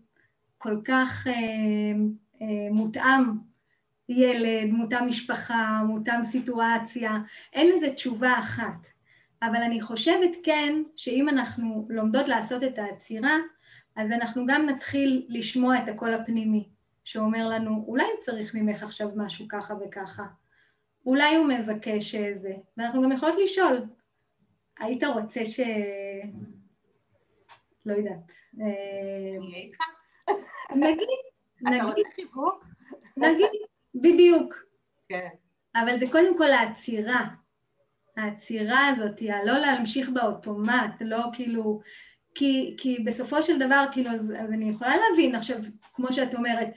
[0.58, 1.32] כל כך אה,
[2.42, 3.22] אה, מותאם
[4.08, 7.18] ילד, מותם משפחה, מותם סיטואציה,
[7.52, 8.86] אין לזה תשובה אחת.
[9.42, 13.36] אבל אני חושבת כן, שאם אנחנו לומדות לעשות את העצירה,
[13.96, 16.68] אז אנחנו גם נתחיל לשמוע את הקול הפנימי,
[17.06, 20.24] שאומר לנו, אולי צריך ממך עכשיו משהו ככה וככה,
[21.06, 23.86] אולי הוא מבקש זה, ואנחנו גם יכולות לשאול,
[24.78, 25.60] היית רוצה ש...
[27.86, 28.32] לא יודעת.
[28.60, 29.78] אה, איתך?
[30.70, 31.08] נגיד,
[31.60, 31.76] נגיד.
[31.76, 32.64] אתה רוצה חיבוק?
[33.16, 33.48] נגיד,
[33.94, 34.54] בדיוק.
[35.08, 35.28] כן.
[35.74, 37.26] אבל זה קודם כל העצירה.
[38.16, 41.80] העצירה הזאת, הלא להמשיך באוטומט, לא כאילו...
[42.38, 45.56] כי, כי בסופו של דבר, כאילו, אז, אז אני יכולה להבין עכשיו,
[45.94, 46.68] כמו שאת אומרת,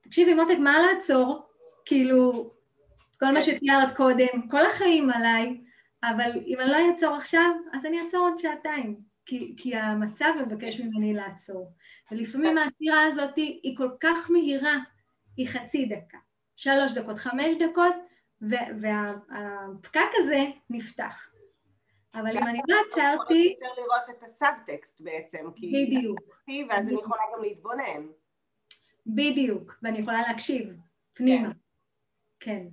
[0.00, 1.46] תקשיבי מותק, מה לעצור?
[1.84, 2.50] כאילו,
[3.20, 3.42] כל מה כן.
[3.42, 5.60] שתיארת קודם, כל החיים עליי,
[6.04, 10.80] אבל אם אני לא אעצור עכשיו, אז אני אעצור עוד שעתיים, כי, כי המצב מבקש
[10.80, 11.72] ממני לעצור.
[12.10, 12.58] ולפעמים כן.
[12.58, 14.76] העצירה הזאת היא כל כך מהירה,
[15.36, 16.18] היא חצי דקה,
[16.56, 17.94] שלוש דקות, חמש דקות,
[18.40, 21.30] והפקק הזה נפתח.
[22.14, 23.56] אבל אם אני לא עצרתי...
[23.60, 25.86] יותר לראות את הסאבטקסט בעצם, כי...
[25.86, 26.20] בדיוק.
[26.68, 28.06] ואז אני יכולה גם להתבונן.
[29.06, 30.74] בדיוק, ואני יכולה להקשיב,
[31.12, 31.48] פנימה.
[32.40, 32.66] כן.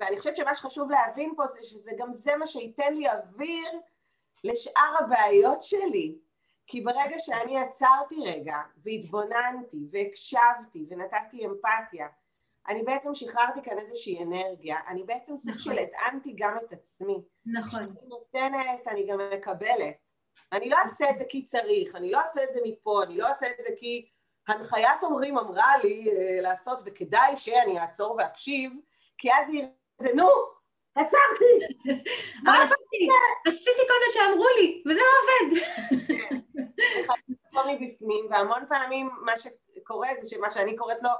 [0.00, 3.70] ואני חושבת שמה שחשוב להבין פה זה שזה גם זה מה שייתן לי אוויר
[4.44, 6.18] לשאר הבעיות שלי.
[6.66, 12.08] כי ברגע שאני עצרתי רגע והתבוננתי והקשבתי ונתתי אמפתיה,
[12.68, 15.72] אני בעצם שחררתי כאן איזושהי אנרגיה, אני בעצם סוג נכון.
[15.72, 17.22] של הטענתי גם את עצמי.
[17.46, 17.68] נכון.
[17.68, 19.94] כשאני נותנת, אני גם מקבלת.
[20.52, 23.28] אני לא אעשה את זה כי צריך, אני לא אעשה את זה מפה, אני לא
[23.28, 24.08] אעשה את זה כי
[24.48, 28.72] הנחיית הורים אמרה לי uh, לעשות, וכדאי שאני אעצור ואקשיב,
[29.18, 29.64] כי אז היא...
[29.98, 30.28] זה נו,
[30.94, 31.74] עצרתי!
[32.46, 33.08] אבל עשיתי,
[33.46, 35.60] עשיתי כל מה שאמרו לי, וזה לא עובד.
[36.08, 36.36] כן,
[37.68, 39.32] מבפנים, והמון פעמים מה
[39.76, 41.10] שקורה זה שמה שאני קוראת לו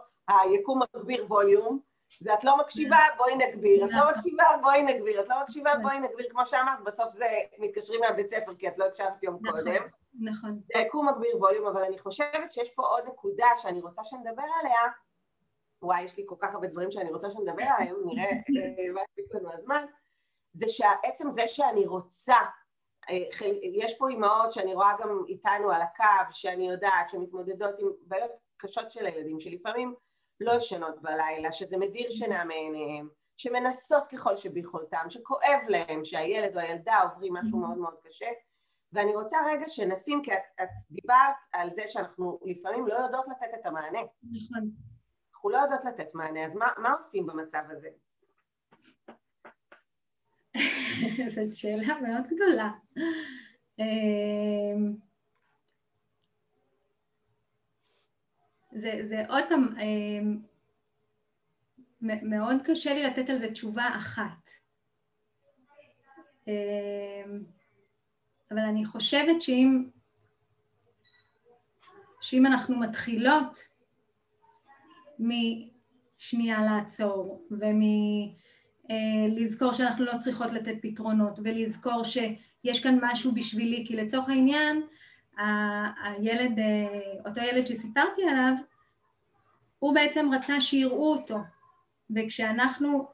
[0.43, 1.81] היקום מגביר ווליום,
[2.21, 4.15] זה את לא מקשיבה, בואי נגביר, את לא נכון.
[4.15, 7.27] מקשיבה, בואי נגביר, את לא מקשיבה, בואי נגביר, כמו שאמרת, בסוף זה
[7.59, 9.83] מתקשרים מהבית ספר כי את לא הקשבת יום נכון, קודם.
[10.21, 10.61] נכון.
[10.75, 14.81] זה קום מגביר ווליום, אבל אני חושבת שיש פה עוד נקודה שאני רוצה שנדבר עליה,
[15.83, 18.31] וואי, יש לי כל כך הרבה דברים שאני רוצה שנדבר עליהם, נראה
[18.93, 19.85] מה יספיק לנו הזמן,
[20.53, 22.37] זה שעצם זה שאני רוצה,
[23.11, 28.31] אה, יש פה אימהות שאני רואה גם איתנו על הקו, שאני יודעת, שמתמודדות עם בעיות
[28.57, 29.95] קשות של הילדים, שלפעמים
[30.41, 36.99] לא ישנות בלילה, שזה מדיר שינה מעיניהם, שמנסות ככל שביכולתם, שכואב להם שהילד או הילדה
[36.99, 38.27] עוברים משהו מאוד מאוד קשה,
[38.93, 43.55] ואני רוצה רגע שנשים, כי את, את דיברת על זה שאנחנו לפעמים לא יודעות לתת
[43.61, 44.01] את המענה.
[44.23, 44.71] נכון.
[45.35, 47.89] אנחנו לא יודעות לתת מענה, אז מה, מה עושים במצב הזה?
[51.35, 52.71] זאת שאלה מאוד גדולה.
[58.73, 60.39] זה, זה עוד פעם, אמ,
[62.03, 64.51] מאוד קשה לי לתת על זה תשובה אחת.
[66.49, 67.45] אמ,
[68.51, 69.85] אבל אני חושבת שאם,
[72.21, 73.59] שאם אנחנו מתחילות
[75.19, 77.47] משנייה לעצור
[78.89, 84.83] ומלזכור אה, שאנחנו לא צריכות לתת פתרונות ולזכור שיש כאן משהו בשבילי, כי לצורך העניין
[86.03, 86.87] הילד, אה,
[87.27, 88.53] אותו ילד שסיפרתי עליו,
[89.79, 91.39] הוא בעצם רצה שיראו אותו,
[92.17, 93.09] וכשאנחנו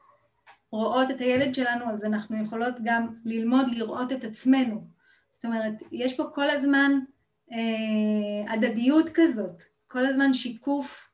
[0.71, 4.87] רואות את הילד שלנו אז אנחנו יכולות גם ללמוד לראות את עצמנו.
[5.31, 6.91] זאת אומרת, יש פה כל הזמן
[7.51, 11.11] אה, הדדיות כזאת, כל הזמן שיקוף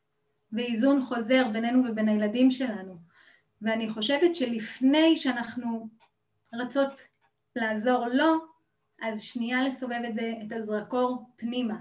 [0.52, 2.98] ואיזון חוזר בינינו ובין הילדים שלנו.
[3.62, 5.90] ואני חושבת שלפני שאנחנו
[6.54, 6.90] רצות
[7.56, 8.53] לעזור לו,
[9.04, 11.80] אז שנייה לסובב את זה, את הזרקור פנימה.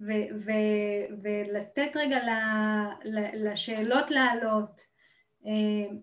[0.00, 2.18] ו- ו- ולתת רגע
[3.34, 4.80] לשאלות לעלות,
[5.46, 5.96] אה,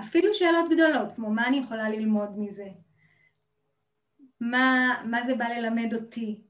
[0.00, 2.68] אפילו שאלות גדולות, כמו מה אני יכולה ללמוד מזה?
[4.40, 6.40] מה, מה זה בא ללמד אותי?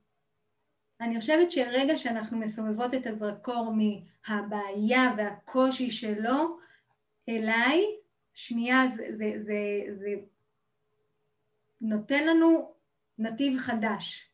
[1.00, 6.58] אני חושבת שרגע שאנחנו מסובבות את הזרקור מהבעיה והקושי שלו
[7.28, 7.84] אליי,
[8.34, 9.58] שנייה זה, זה, זה,
[9.94, 10.14] זה
[11.80, 12.74] נותן לנו
[13.18, 14.30] נתיב חדש.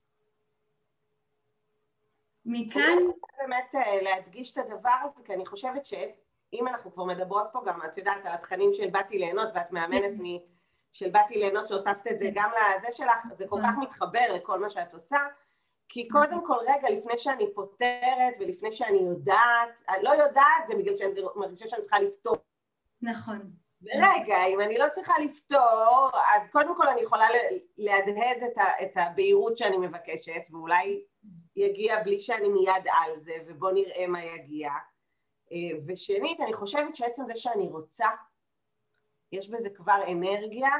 [2.45, 2.81] מכאן...
[2.81, 7.63] אני באמת אה, להדגיש את הדבר הזה, כי אני חושבת שאם אנחנו כבר מדברות פה
[7.67, 10.25] גם, את יודעת, על התכנים של באתי ליהנות, ואת מאמנת מ...
[10.93, 14.71] של באתי ליהנות שהוספת את זה גם לזה שלך, זה כל כך מתחבר לכל מה
[14.71, 15.19] שאת עושה,
[15.89, 21.21] כי קודם כל רגע, לפני שאני פותרת ולפני שאני יודעת, לא יודעת זה בגלל שאני
[21.37, 22.37] מרגישה שאני צריכה לפתור.
[23.03, 23.62] נכון.
[23.83, 27.27] ורגע, אם אני לא צריכה לפתור, אז קודם כל אני יכולה
[27.79, 31.05] להדהד את, ה, את הבהירות שאני מבקשת, ואולי
[31.57, 34.71] יגיע בלי שאני מיד על זה, ובוא נראה מה יגיע.
[35.53, 38.09] אה, ושנית, אני חושבת שעצם זה שאני רוצה,
[39.33, 40.71] יש בזה כבר אנרגיה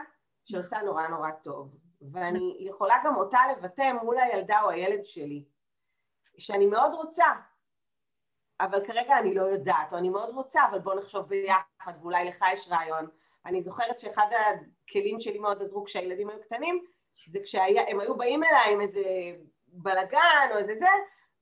[0.45, 1.77] שעושה נורא נורא טוב.
[2.13, 5.45] ואני יכולה גם אותה לבטא מול הילדה או הילד שלי,
[6.39, 7.27] שאני מאוד רוצה,
[8.63, 12.45] אבל כרגע אני לא יודעת, או אני מאוד רוצה, אבל בוא נחשוב ביחד, ואולי לך
[12.53, 13.07] יש רעיון.
[13.47, 14.27] אני זוכרת שאחד
[14.87, 16.85] הכלים שלי מאוד עזרו כשהילדים היו קטנים,
[17.31, 19.03] זה כשהם היו באים אליי עם איזה
[19.67, 20.87] בלגן או איזה זה,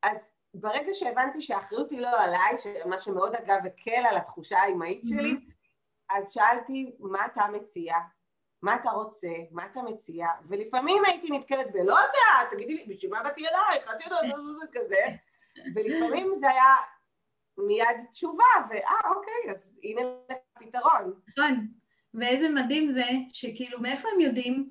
[0.02, 0.18] אז
[0.54, 2.56] ברגע שהבנתי שהאחריות היא לא עליי,
[2.86, 5.36] מה שמאוד אגב הקל על התחושה האמהית שלי,
[6.10, 7.94] אז שאלתי, מה אתה מציע?
[8.62, 9.28] מה אתה רוצה?
[9.50, 10.26] מה אתה מציע?
[10.48, 13.90] ולפעמים הייתי נתקלת בלא יודעת, תגידי לי, בשביל מה באתי אלייך?
[13.90, 14.24] את יודעת,
[14.60, 15.04] זה כזה.
[15.74, 16.76] ולפעמים זה היה
[17.66, 20.00] מיד תשובה, ואה, אוקיי, אז הנה
[20.30, 21.20] לך פתרון.
[21.28, 21.66] נכון,
[22.14, 24.70] ואיזה מדהים זה שכאילו, מאיפה הם יודעים?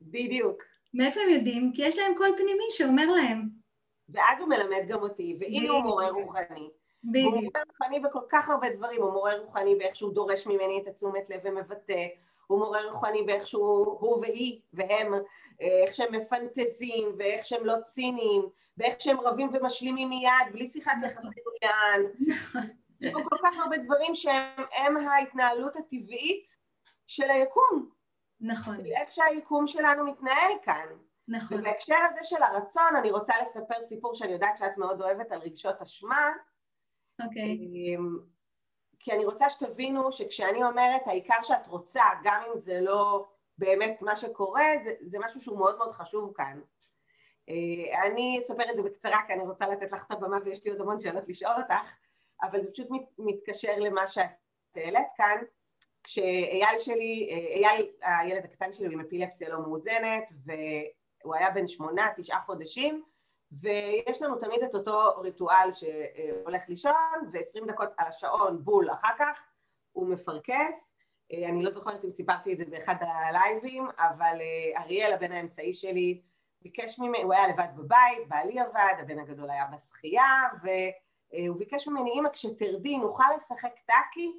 [0.00, 0.62] בדיוק.
[0.94, 1.72] מאיפה הם יודעים?
[1.74, 3.48] כי יש להם קול פנימי שאומר להם.
[4.08, 6.70] ואז הוא מלמד גם אותי, והנה הוא מורה רוחני.
[7.04, 7.34] בדיוק.
[7.34, 10.86] הוא מורה רוחני בכל כך הרבה דברים, הוא מורה רוחני באיך שהוא דורש ממני את
[10.86, 12.06] התשומת לב ומבטא,
[12.46, 15.14] הוא מורה רוחני באיך שהוא, הוא והיא והם,
[15.60, 18.42] איך שהם מפנטזים ואיך שהם לא ציניים
[18.78, 21.28] ואיך שהם רבים ומשלימים מיד בלי שיחת יחסי
[21.62, 22.12] עניין.
[23.00, 26.56] יש פה כל כך הרבה דברים שהם ההתנהלות הטבעית
[27.06, 27.90] של היקום.
[28.40, 28.76] נכון.
[28.86, 30.86] איך שהיקום שלנו מתנהל כאן.
[31.28, 31.58] נכון.
[31.58, 35.82] ובהקשר הזה של הרצון, אני רוצה לספר סיפור שאני יודעת שאת מאוד אוהבת על רגשות
[35.82, 36.30] אשמה.
[37.24, 37.42] אוקיי.
[37.42, 38.33] Okay.
[39.04, 43.26] כי אני רוצה שתבינו שכשאני אומרת העיקר שאת רוצה, גם אם זה לא
[43.58, 46.60] באמת מה שקורה, זה, זה משהו שהוא מאוד מאוד חשוב כאן.
[47.48, 50.70] אה, אני אספר את זה בקצרה כי אני רוצה לתת לך את הבמה ויש לי
[50.70, 51.92] עוד המון שאלות לשאול אותך,
[52.42, 54.26] אבל זה פשוט מת, מתקשר למה שאת
[54.76, 55.42] העלית כאן.
[56.02, 61.68] כשאייל שלי, אה, אייל הילד הקטן שלי הוא עם אפילפסיה לא מאוזנת והוא היה בן
[61.68, 63.04] שמונה, תשעה חודשים
[63.60, 69.46] ויש לנו תמיד את אותו ריטואל שהולך לישון, ו-20 דקות על השעון בול אחר כך,
[69.92, 70.94] הוא מפרכס.
[71.32, 75.74] אה, אני לא זוכרת אם סיפרתי את זה באחד הלייבים, אבל אה, אריאל, הבן האמצעי
[75.74, 76.22] שלי,
[76.62, 82.12] ביקש ממני, הוא היה לבד בבית, בעלי עבד, הבן הגדול היה בשחייה, והוא ביקש ממני,
[82.12, 84.36] אמא, כשתרדי נוכל לשחק טאקי?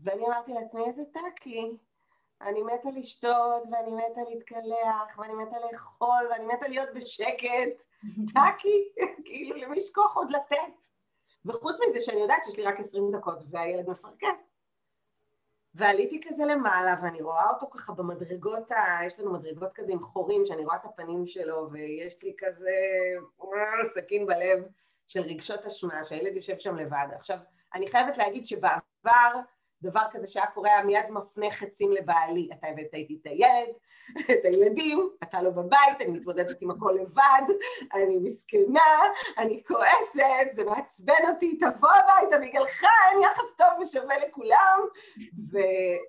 [0.00, 1.76] ואני אמרתי לעצמי, איזה טאקי?
[2.40, 7.82] אני מתה לשתות, ואני מתה להתקלח, ואני מתה לאכול, ואני מתה להיות בשקט.
[8.34, 8.88] טאקי,
[9.24, 10.86] כאילו, למי יש כוח עוד לתת?
[11.44, 14.54] וחוץ מזה שאני יודעת שיש לי רק עשרים דקות והילד מפרכס.
[15.74, 19.06] ועליתי כזה למעלה, ואני רואה אותו ככה במדרגות, ה...
[19.06, 22.70] יש לנו מדרגות כזה עם חורים, שאני רואה את הפנים שלו, ויש לי כזה
[23.42, 24.64] אה, סכין בלב
[25.06, 27.06] של רגשות אשמה, שהילד יושב שם לבד.
[27.12, 27.38] עכשיו,
[27.74, 29.40] אני חייבת להגיד שבעבר
[29.84, 33.74] דבר כזה שהיה קורה, היה מיד מפנה חצים לבעלי, אתה הבאת איתי את הילד,
[34.30, 37.42] את הילדים, אתה לא בבית, אני מתמודדת עם הכל לבד,
[37.94, 38.80] אני מסכנה,
[39.38, 44.80] אני כועסת, זה מעצבן אותי, תבוא הביתה, בגללך אין יחס טוב ושווה לכולם,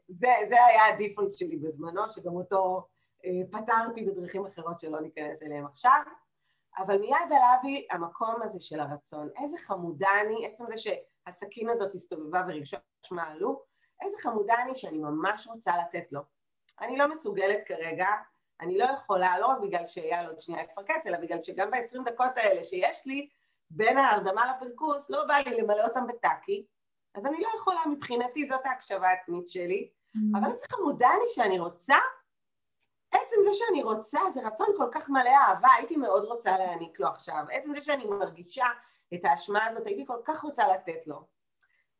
[0.09, 2.87] וזה היה הדיפולט שלי בזמנו, שגם אותו
[3.25, 5.99] אה, פתרתי בדרכים אחרות שלא ניכנס אליהם עכשיו.
[6.77, 9.29] אבל מיד עלה בי המקום הזה של הרצון.
[9.43, 10.77] איזה חמודה אני, עצם זה
[11.25, 13.63] שהסכין הזאת הסתובבה ורגשות אשמה עלו,
[14.01, 16.21] איזה חמודה אני שאני ממש רוצה לתת לו.
[16.81, 18.07] אני לא מסוגלת כרגע,
[18.61, 22.31] אני לא יכולה, לא רק בגלל שאייל עוד שנייה יפרכס, אלא בגלל שגם ב-20 דקות
[22.35, 23.29] האלה שיש לי,
[23.69, 26.65] בין ההרדמה לפרקוס, לא בא לי למלא אותם בטאקי,
[27.15, 30.39] אז אני לא יכולה, מבחינתי זאת ההקשבה העצמית שלי, mm-hmm.
[30.39, 31.95] אבל איזה חמודה אני שאני רוצה
[33.11, 37.07] עצם זה שאני רוצה, זה רצון כל כך מלא אהבה, הייתי מאוד רוצה להעניק לו
[37.07, 37.45] עכשיו.
[37.51, 38.65] עצם זה שאני מרגישה
[39.13, 41.25] את האשמה הזאת, הייתי כל כך רוצה לתת לו.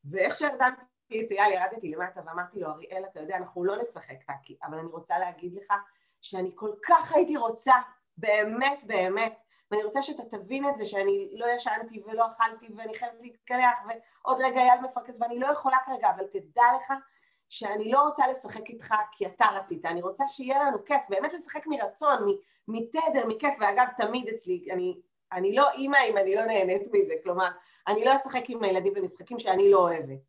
[0.05, 4.57] ואיך שהרדמתי את אייל, ירדתי למטה ואמרתי לו, אריאל, אתה יודע, אנחנו לא נשחק טאקי,
[4.63, 5.73] אבל אני רוצה להגיד לך
[6.21, 7.73] שאני כל כך הייתי רוצה,
[8.17, 9.39] באמת, באמת,
[9.71, 14.37] ואני רוצה שאתה תבין את זה, שאני לא ישנתי ולא אכלתי ואני חייבת להתקלח ועוד
[14.41, 16.93] רגע אייל מפרכס ואני לא יכולה כרגע, אבל תדע לך
[17.49, 21.67] שאני לא רוצה לשחק איתך כי אתה רצית, אני רוצה שיהיה לנו כיף, באמת לשחק
[21.67, 22.25] מרצון,
[22.67, 25.01] מתדר, מכיף, ואגב, תמיד אצלי, אני,
[25.31, 27.49] אני לא אימא אם אני לא נהנית מזה, כלומר,
[27.87, 30.19] אני לא אשחק עם הילדים במשחקים שאני לא אוהבת,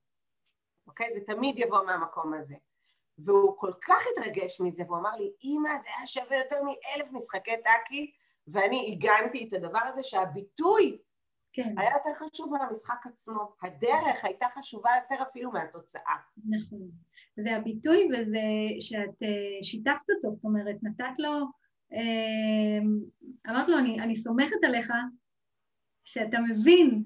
[0.86, 1.10] אוקיי?
[1.14, 2.54] זה תמיד יבוא מהמקום הזה.
[3.18, 7.56] והוא כל כך התרגש מזה, והוא אמר לי, אימא, זה היה שווה יותר מאלף משחקי
[7.64, 8.12] טאקי,
[8.48, 10.98] ואני עיגנתי את הדבר הזה שהביטוי
[11.52, 11.74] כן.
[11.78, 13.52] היה יותר חשוב מהמשחק עצמו.
[13.62, 16.16] הדרך הייתה חשובה יותר אפילו מהתוצאה.
[16.48, 16.90] נכון.
[17.36, 18.40] זה הביטוי וזה
[18.80, 21.46] שאת אה, שיתפת אותו, זאת אומרת, נתת לו,
[21.92, 22.78] אה,
[23.50, 24.92] אמרת לו, אני, אני סומכת עליך
[26.04, 27.02] שאתה מבין,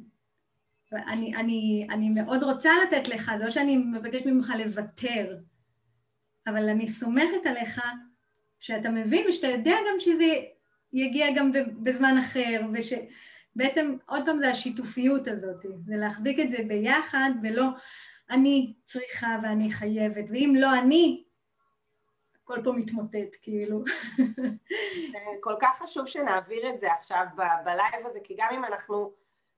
[0.92, 5.36] אני, אני, אני מאוד רוצה לתת לך, זה לא שאני מבקשת ממך לוותר,
[6.46, 7.80] אבל אני סומכת עליך
[8.60, 10.34] שאתה מבין ושאתה יודע גם שזה
[10.92, 11.52] יגיע גם
[11.82, 12.92] בזמן אחר, וש...
[13.56, 17.68] בעצם עוד פעם זה השיתופיות הזאת, זה להחזיק את זה ביחד ולא
[18.30, 21.24] אני צריכה ואני חייבת, ואם לא אני,
[22.52, 23.84] הכל פה מתמוטט, כאילו.
[25.40, 27.24] כל כך חשוב שנעביר את זה עכשיו
[27.64, 29.12] בלייב הזה, כי גם אם אנחנו,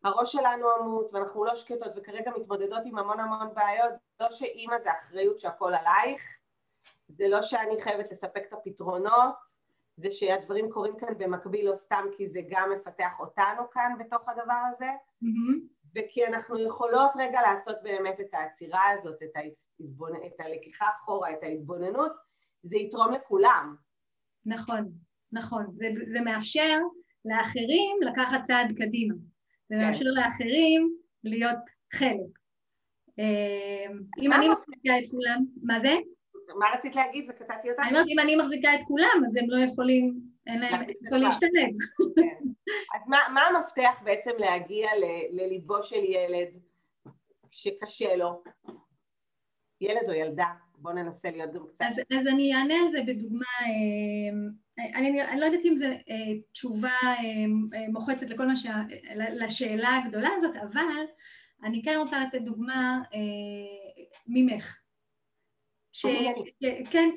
[0.05, 4.91] הראש שלנו עמוס ואנחנו לא שקטות וכרגע מתמודדות עם המון המון בעיות, לא שאימא זה
[4.93, 6.23] אחריות שהכל עלייך,
[7.09, 9.63] זה לא שאני חייבת לספק את הפתרונות,
[9.97, 14.63] זה שהדברים קורים כאן במקביל לא סתם כי זה גם מפתח אותנו כאן בתוך הדבר
[14.73, 14.89] הזה,
[15.25, 15.83] mm-hmm.
[15.95, 20.13] וכי אנחנו יכולות רגע לעשות באמת את העצירה הזאת, את, ההתבונ...
[20.27, 22.13] את הלקיחה אחורה, את ההתבוננות,
[22.63, 23.77] זה יתרום לכולם.
[24.47, 24.93] נכון,
[25.33, 25.67] נכון.
[25.73, 26.79] זה, זה מאפשר
[27.25, 29.15] לאחרים לקחת צעד קדימה.
[29.69, 29.87] זה כן.
[29.87, 31.59] מאפשר לאחרים להיות
[31.93, 32.39] חלק.
[33.19, 33.87] אה,
[34.19, 35.95] אם אני מפסיקה את כולם, מה זה?
[36.59, 37.81] מה רצית להגיד וקטעתי אותך?
[37.81, 41.71] אני אומרת, אם אני מחזיקה את כולם, אז הם לא יכולים, אין להם איפה להשתלב.
[42.17, 42.49] כן.
[42.95, 44.89] אז מה המפתח בעצם להגיע
[45.33, 46.49] לליבו של ילד
[47.51, 48.43] שקשה לו?
[49.81, 50.47] ילד או ילדה?
[50.83, 51.85] בואו ננסה להיות גם קצת...
[51.85, 56.41] אז, אז אני אענה על זה בדוגמה, אה, אני, אני לא יודעת אם זו אה,
[56.53, 58.67] תשובה אה, מוחצת לכל מה ש...
[59.17, 61.05] לשאלה הגדולה הזאת, אבל
[61.65, 63.03] אני כן רוצה לתת דוגמה
[64.27, 64.79] ממך.
[65.93, 66.07] ש...
[66.91, 67.11] כן,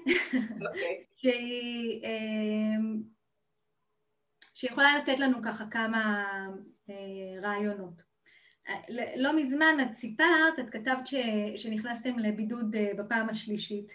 [0.68, 1.03] אוקיי.
[1.20, 3.03] שהיא אמ,
[4.55, 6.26] שיכולה לתת לנו ככה כמה
[6.89, 8.03] אה, רעיונות.
[9.16, 11.16] לא מזמן את סיפרת, את כתבת ש...
[11.55, 13.88] שנכנסתם לבידוד אה, בפעם השלישית.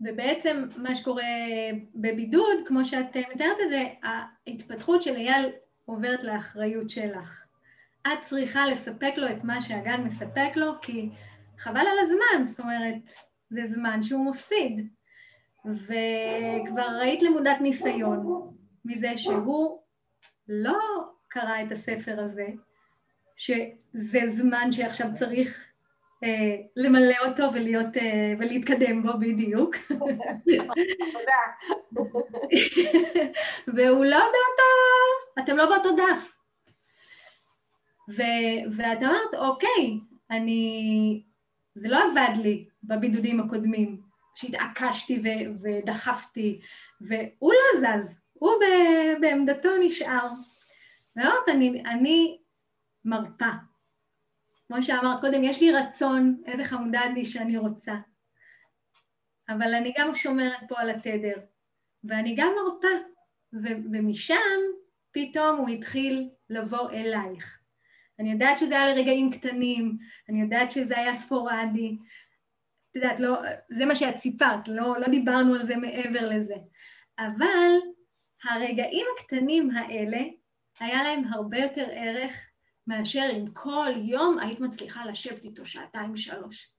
[0.00, 1.24] ובעצם מה שקורה
[1.94, 5.52] בבידוד, כמו שאת מתארת את זה, ההתפתחות של אייל
[5.84, 7.46] עוברת לאחריות שלך.
[8.06, 11.10] את צריכה לספק לו את מה שהגן מספק לו, כי
[11.58, 12.94] חבל על הזמן, זאת אומרת,
[13.50, 14.88] זה זמן שהוא מפסיד.
[15.64, 18.50] וכבר ראית למודת ניסיון
[18.84, 19.82] מזה שהוא
[20.48, 20.78] לא
[21.28, 22.46] קרא את הספר הזה,
[23.36, 25.72] שזה זמן שעכשיו צריך
[26.24, 29.76] אה, למלא אותו ולהיות, אה, ולהתקדם בו בדיוק.
[29.88, 31.42] תודה.
[33.74, 34.72] והוא לא באותו,
[35.38, 36.36] אתם לא באותו דף.
[38.08, 41.22] ו- ואת אמרת, אוקיי, אני...
[41.74, 44.00] זה לא עבד לי בבידודים הקודמים,
[44.34, 46.60] שהתעקשתי ו- ודחפתי,
[47.00, 50.28] והוא לא זז, הוא ב- בעמדתו נשאר.
[51.16, 52.38] ואמרת, אני, אני
[53.04, 53.50] מרפה.
[54.66, 57.94] כמו שאמרת קודם, יש לי רצון, איזה חמודה אני שאני רוצה,
[59.48, 61.36] אבל אני גם שומרת פה על התדר,
[62.04, 63.04] ואני גם מרפה,
[63.52, 64.60] ו- ומשם
[65.12, 67.58] פתאום הוא התחיל לבוא אלייך.
[68.18, 69.98] אני יודעת שזה היה לרגעים קטנים,
[70.28, 71.96] אני יודעת שזה היה ספורדי,
[72.90, 76.54] את יודעת, לא, זה מה שאת סיפרת, לא, לא דיברנו על זה מעבר לזה.
[77.18, 77.70] אבל
[78.44, 80.18] הרגעים הקטנים האלה,
[80.80, 82.51] היה להם הרבה יותר ערך
[82.86, 86.70] מאשר אם כל יום היית מצליחה לשבת איתו שעתיים שלוש.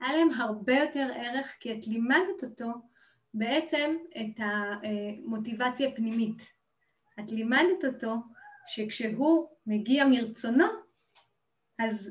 [0.00, 2.72] היה להם הרבה יותר ערך כי את לימדת אותו
[3.34, 6.46] בעצם את המוטיבציה הפנימית.
[7.20, 8.14] את לימדת אותו
[8.66, 10.66] שכשהוא מגיע מרצונו,
[11.78, 12.10] אז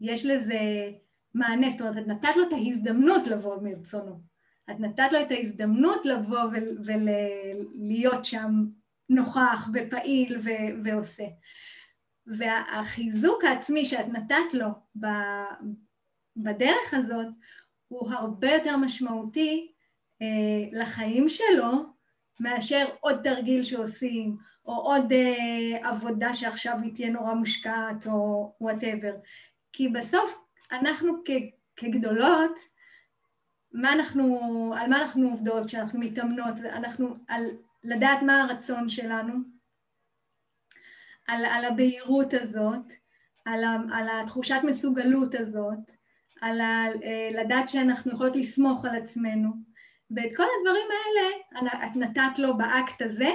[0.00, 0.90] יש לזה
[1.34, 4.20] מענה, זאת אומרת, את נתת לו את ההזדמנות לבוא מרצונו.
[4.70, 6.42] את נתת לו את ההזדמנות לבוא
[6.84, 8.50] ולהיות שם
[9.08, 11.26] נוכח ופעיל ו- ועושה.
[12.26, 14.68] והחיזוק העצמי שאת נתת לו
[16.36, 17.26] בדרך הזאת
[17.88, 19.72] הוא הרבה יותר משמעותי
[20.22, 21.72] אה, לחיים שלו
[22.40, 29.14] מאשר עוד תרגיל שעושים, או עוד אה, עבודה שעכשיו היא תהיה נורא מושקעת, או וואטאבר.
[29.72, 31.12] כי בסוף אנחנו
[31.76, 32.58] כגדולות,
[33.72, 34.40] מה אנחנו,
[34.78, 37.44] על מה אנחנו עובדות כשאנחנו מתאמנות, אנחנו על
[37.84, 39.53] לדעת מה הרצון שלנו,
[41.26, 42.92] על, על הבהירות הזאת,
[43.44, 45.90] על, ה, על התחושת מסוגלות הזאת,
[46.40, 49.50] על ה, אה, לדעת שאנחנו יכולות לסמוך על עצמנו,
[50.10, 53.30] ואת כל הדברים האלה את נתת לו באקט הזה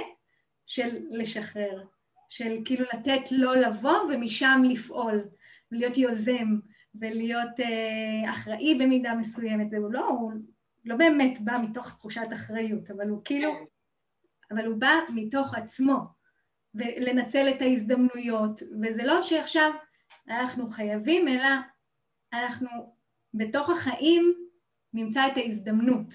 [0.66, 1.84] של לשחרר,
[2.28, 5.24] של כאילו לתת לו לבוא ומשם לפעול,
[5.72, 6.58] ולהיות יוזם,
[6.94, 10.32] ולהיות אה, אחראי במידה מסוימת, הוא לא, הוא
[10.84, 13.52] לא באמת בא מתוך תחושת אחריות, אבל הוא כאילו,
[14.50, 16.19] אבל הוא בא מתוך עצמו,
[16.74, 19.72] ולנצל את ההזדמנויות, וזה לא שעכשיו
[20.28, 21.48] אנחנו חייבים, אלא
[22.32, 22.68] אנחנו
[23.34, 24.34] בתוך החיים
[24.94, 26.14] נמצא את ההזדמנות,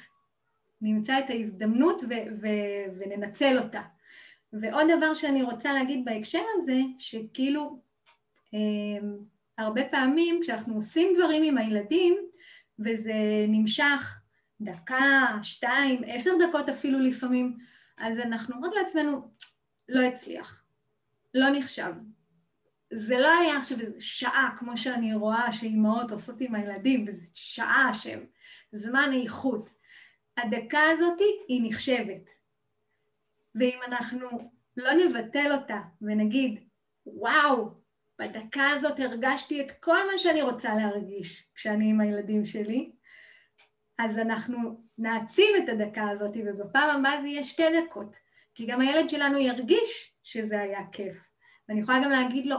[0.81, 3.81] נמצא את ההזדמנות ו- ו- וננצל אותה.
[4.53, 7.79] ועוד דבר שאני רוצה להגיד בהקשר הזה, שכאילו
[8.53, 9.07] אה,
[9.57, 12.17] הרבה פעמים כשאנחנו עושים דברים עם הילדים
[12.79, 14.21] וזה נמשך
[14.61, 17.57] דקה, שתיים, עשר דקות אפילו לפעמים,
[17.97, 19.31] אז אנחנו אומרות לעצמנו,
[19.89, 20.63] לא הצליח,
[21.33, 21.93] לא נחשב.
[22.93, 27.91] זה לא היה עכשיו איזה שעה, כמו שאני רואה שאימהות עושות עם הילדים, וזו שעה
[27.93, 28.25] שהם
[28.71, 29.69] זמן איכות.
[30.37, 32.29] הדקה הזאת היא נחשבת.
[33.55, 36.59] ואם אנחנו לא נבטל אותה ונגיד,
[37.05, 37.85] וואו,
[38.19, 42.91] בדקה הזאת הרגשתי את כל מה שאני רוצה להרגיש כשאני עם הילדים שלי,
[43.97, 48.24] אז אנחנו נעצים את הדקה הזאת, ובפעם הבאה זה יהיה שתי דקות.
[48.55, 51.17] כי גם הילד שלנו ירגיש שזה היה כיף.
[51.69, 52.57] ואני יכולה גם להגיד לו,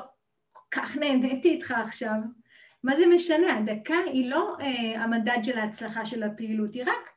[0.53, 2.15] כל כך נהניתי איתך עכשיו.
[2.83, 3.59] מה זה משנה?
[3.59, 7.11] הדקה היא לא אה, המדד של ההצלחה של הפעילות, היא רק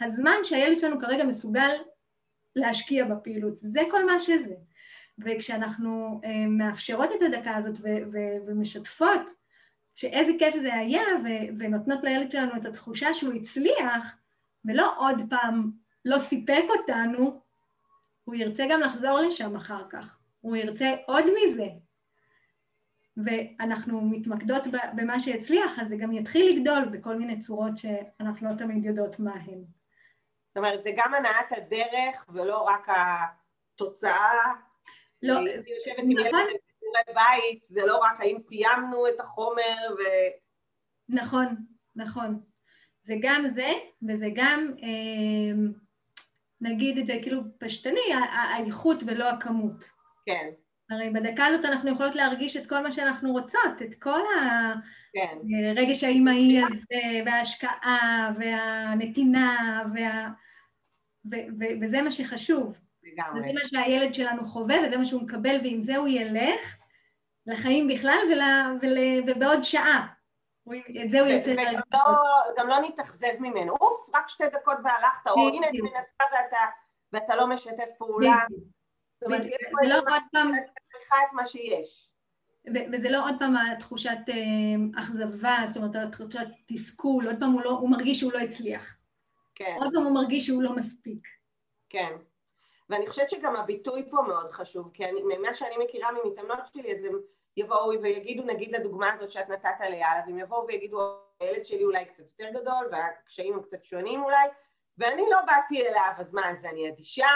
[0.00, 1.70] הזמן שהילד שלנו כרגע מסוגל
[2.56, 3.54] להשקיע בפעילות.
[3.58, 4.54] זה כל מה שזה.
[5.18, 9.30] וכשאנחנו אה, מאפשרות את הדקה הזאת ו- ו- ומשתפות
[9.94, 14.16] שאיזה כיף זה היה, ו- ונותנות לילד שלנו את התחושה שהוא הצליח,
[14.64, 15.70] ולא עוד פעם
[16.04, 17.40] לא סיפק אותנו,
[18.24, 21.66] הוא ירצה גם לחזור לשם אחר כך, הוא ירצה עוד מזה.
[23.16, 24.62] ואנחנו מתמקדות
[24.96, 29.34] במה שהצליח, אז זה גם יתחיל לגדול בכל מיני צורות שאנחנו לא תמיד יודעות מה
[29.34, 29.64] הן.
[30.48, 34.52] זאת אומרת, זה גם הנעת הדרך ולא רק התוצאה.
[35.22, 35.48] לא, נכון.
[35.48, 40.02] אני יושבת עם ילד בשיעורי בית, זה לא רק האם סיימנו את החומר ו...
[41.08, 41.46] נכון,
[41.96, 42.40] נכון.
[43.02, 43.72] זה גם זה,
[44.08, 45.72] וזה גם אה,
[46.62, 49.84] נגיד את זה כאילו פשטני, האיכות ולא הכמות.
[50.26, 50.48] כן.
[50.90, 54.20] הרי בדקה הזאת אנחנו יכולות להרגיש את כל מה שאנחנו רוצות, את כל
[55.76, 56.06] הרגש כן.
[56.06, 60.28] האימהי הזה, וההשקעה, והנתינה, וה...
[61.32, 61.36] ו...
[61.60, 61.64] ו...
[61.80, 62.78] וזה מה שחשוב.
[63.02, 63.40] לגמרי.
[63.40, 66.76] וזה מה שהילד שלנו חווה, וזה מה שהוא מקבל, ועם זה הוא ילך
[67.46, 68.40] לחיים בכלל ול...
[68.80, 68.98] ול...
[69.26, 70.06] ובעוד שעה.
[71.04, 71.50] את זה הוא יוצא...
[71.52, 72.00] וגם לא,
[72.56, 73.72] גם לא נתאכזב ממנו.
[73.80, 76.64] אוף, רק שתי דקות והלכת, או הנה אני מנסה ואתה,
[77.12, 78.36] ואתה לא משתף פעולה.
[79.20, 79.96] זאת אומרת, יש פה
[80.28, 82.08] שצריכה את מה שיש.
[82.92, 87.70] וזה לא עוד פעם התחושת אה, אכזבה, זאת אומרת, התחושת תסכול, עוד פעם הוא, לא,
[87.70, 88.96] הוא מרגיש שהוא לא הצליח.
[89.54, 89.76] כן.
[89.78, 91.28] עוד פעם הוא מרגיש שהוא לא מספיק.
[91.88, 92.16] כן.
[92.88, 97.04] ואני חושבת שגם הביטוי פה מאוד חשוב, כי אני, ממה שאני מכירה ממתאמנות שלי, אז
[97.04, 97.20] הם
[97.56, 101.00] יבואו ויגידו, נגיד לדוגמה הזאת שאת נתת עליה, אז הם יבואו ויגידו,
[101.40, 104.48] הילד שלי אולי קצת יותר גדול, והקשיים הם קצת שונים אולי,
[104.98, 107.30] ואני לא באתי אליו, אז מה, אז אני אדישה,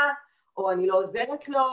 [0.56, 1.64] או אני לא עוזרת לו,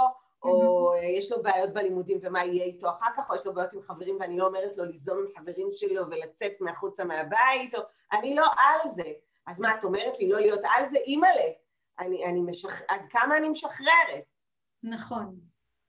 [0.44, 3.82] או יש לו בעיות בלימודים ומה יהיה איתו אחר כך, או יש לו בעיות עם
[3.82, 7.80] חברים ואני לא אומרת לו ליזום עם חברים שלו ולצאת מהחוצה מהבית, או
[8.12, 9.12] אני לא על זה.
[9.48, 10.98] אז מה, את אומרת לי לא להיות על זה?
[10.98, 11.52] אימא'לה,
[12.00, 12.82] אני, אני משח...
[12.88, 14.24] עד כמה אני משחררת?
[14.84, 15.40] נכון,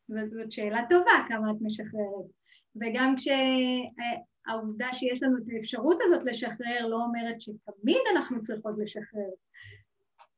[0.08, 2.43] זאת שאלה טובה כמה את משחררת.
[2.80, 9.30] וגם כשהעובדה שיש לנו את האפשרות הזאת לשחרר לא אומרת שתמיד אנחנו צריכות לשחרר.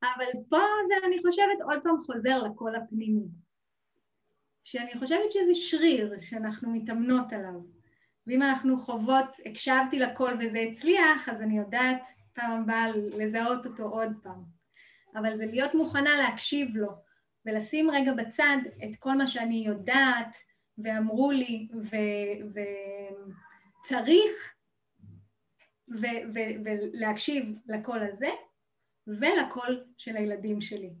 [0.03, 0.57] אבל פה
[0.87, 3.27] זה, אני חושבת, עוד פעם חוזר לקול הפנימי.
[4.63, 7.61] שאני חושבת שזה שריר שאנחנו מתאמנות עליו.
[8.27, 14.09] ואם אנחנו חוות, הקשבתי לקול וזה הצליח, אז אני יודעת פעם הבאה לזהות אותו עוד
[14.23, 14.43] פעם.
[15.15, 16.91] אבל זה להיות מוכנה להקשיב לו,
[17.45, 20.37] ולשים רגע בצד את כל מה שאני יודעת,
[20.83, 21.67] ואמרו לי,
[23.83, 24.53] וצריך,
[26.93, 28.29] ולהקשיב לקול הזה,
[29.07, 30.93] ולקול של הילדים שלי.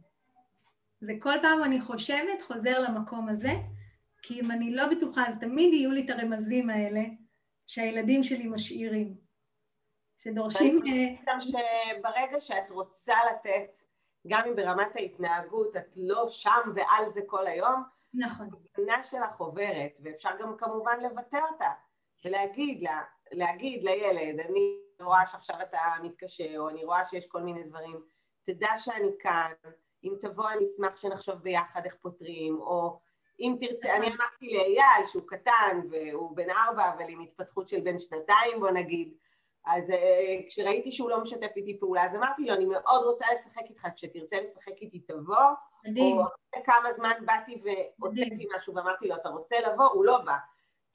[1.01, 3.51] וכל פעם אני חושבת, חוזר למקום הזה,
[4.21, 7.01] כי אם אני לא בטוחה, אז תמיד יהיו לי את הרמזים האלה
[7.67, 9.17] שהילדים שלי משאירים,
[10.19, 10.81] שדורשים...
[10.81, 13.83] אני חושבת גם שברגע שאת רוצה לתת,
[14.27, 17.83] גם אם ברמת ההתנהגות את לא שם ועל זה כל היום,
[18.13, 18.49] נכון.
[18.77, 21.71] הבנה שלך עוברת, ואפשר גם כמובן לבטא אותה,
[22.25, 27.63] ולהגיד לה, להגיד לילד, אני רואה שעכשיו אתה מתקשה, או אני רואה שיש כל מיני
[27.63, 28.01] דברים,
[28.43, 29.51] תדע שאני כאן,
[30.03, 32.99] אם תבוא אני אשמח שנחשוב ביחד איך פותרים, או
[33.39, 37.99] אם תרצה, אני אמרתי לאייל שהוא קטן והוא בן ארבע, אבל עם התפתחות של בן
[37.99, 39.13] שנתיים בוא נגיד,
[39.65, 43.63] אז uh, כשראיתי שהוא לא משתף איתי פעולה, אז אמרתי לו, אני מאוד רוצה לשחק
[43.69, 45.45] איתך, כשתרצה לשחק איתי תבוא,
[45.85, 46.17] מדהים.
[46.17, 47.61] או אחרי כמה זמן באתי
[47.99, 49.85] והוצאתי משהו ואמרתי לו, אתה רוצה לבוא?
[49.85, 50.35] הוא לא בא.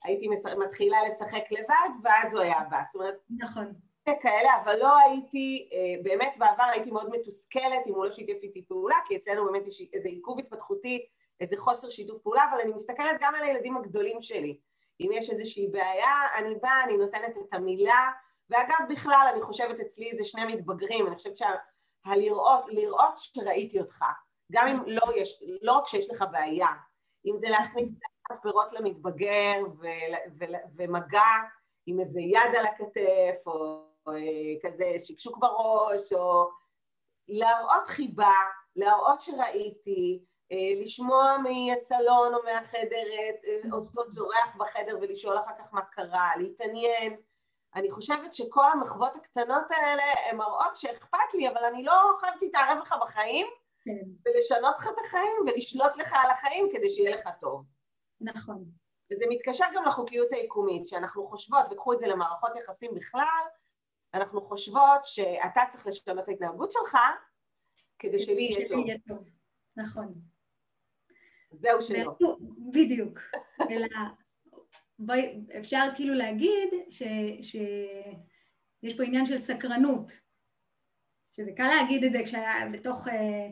[0.03, 0.27] הייתי
[0.57, 2.81] מתחילה לשחק לבד, ואז הוא היה בא.
[2.91, 3.73] זאת אומרת, נכון.
[4.21, 8.65] כאלה, אבל לא הייתי, אה, באמת בעבר הייתי מאוד מתוסכלת אם הוא לא שיתף איתי
[8.67, 11.05] פעולה, כי אצלנו באמת יש איזה עיכוב התפתחותי,
[11.39, 14.57] איזה חוסר שיתוף פעולה, אבל אני מסתכלת גם על הילדים הגדולים שלי.
[14.99, 18.09] אם יש איזושהי בעיה, אני באה, אני נותנת את המילה,
[18.49, 24.05] ואגב, בכלל, אני חושבת אצלי זה שני מתבגרים, אני חושבת שהלראות, לראות שראיתי אותך,
[24.51, 26.67] גם אם לא יש, לא רק שיש לך בעיה,
[27.25, 27.89] אם זה להכניס
[28.41, 29.53] פירות למתבגר
[30.77, 31.31] ומגע
[31.85, 34.13] עם איזה יד על הכתף, או אה,
[34.63, 36.49] כזה שקשוק בראש, או
[37.27, 38.35] להראות חיבה,
[38.75, 45.81] להראות שראיתי, אה, לשמוע מהסלון או מהחדר אה, אותו צורח בחדר ולשאול אחר כך מה
[45.81, 47.15] קרה, להתעניין.
[47.75, 52.77] אני חושבת שכל המחוות הקטנות האלה הן מראות שאכפת לי, אבל אני לא חייבת להתערב
[52.81, 53.47] לך בחיים,
[53.85, 54.05] כן.
[54.25, 57.65] ולשנות לך את החיים ולשלוט לך על החיים כדי שיהיה לך טוב.
[58.21, 58.65] נכון.
[59.11, 63.43] וזה מתקשר גם לחוקיות היקומית, שאנחנו חושבות, וקחו את זה למערכות יחסים בכלל,
[64.13, 66.97] אנחנו חושבות שאתה צריך לשנות את ההתנהגות שלך
[67.99, 68.85] כדי שלי יהיה טוב.
[68.85, 69.29] יהיה טוב.
[69.77, 70.13] נכון.
[71.51, 72.15] זהו שלא.
[72.71, 73.19] בדיוק.
[73.71, 73.87] אלא,
[74.99, 77.55] בואי, אפשר כאילו להגיד שיש
[78.85, 78.97] ש...
[78.97, 80.11] פה עניין של סקרנות,
[81.31, 83.49] שזה קל להגיד את זה כשהיה בתוך אה, אה,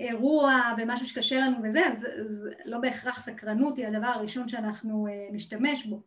[0.00, 5.28] אירוע ומשהו שקשה לנו וזה, אז, אז לא בהכרח סקרנות היא הדבר הראשון שאנחנו אה,
[5.32, 6.02] נשתמש בו,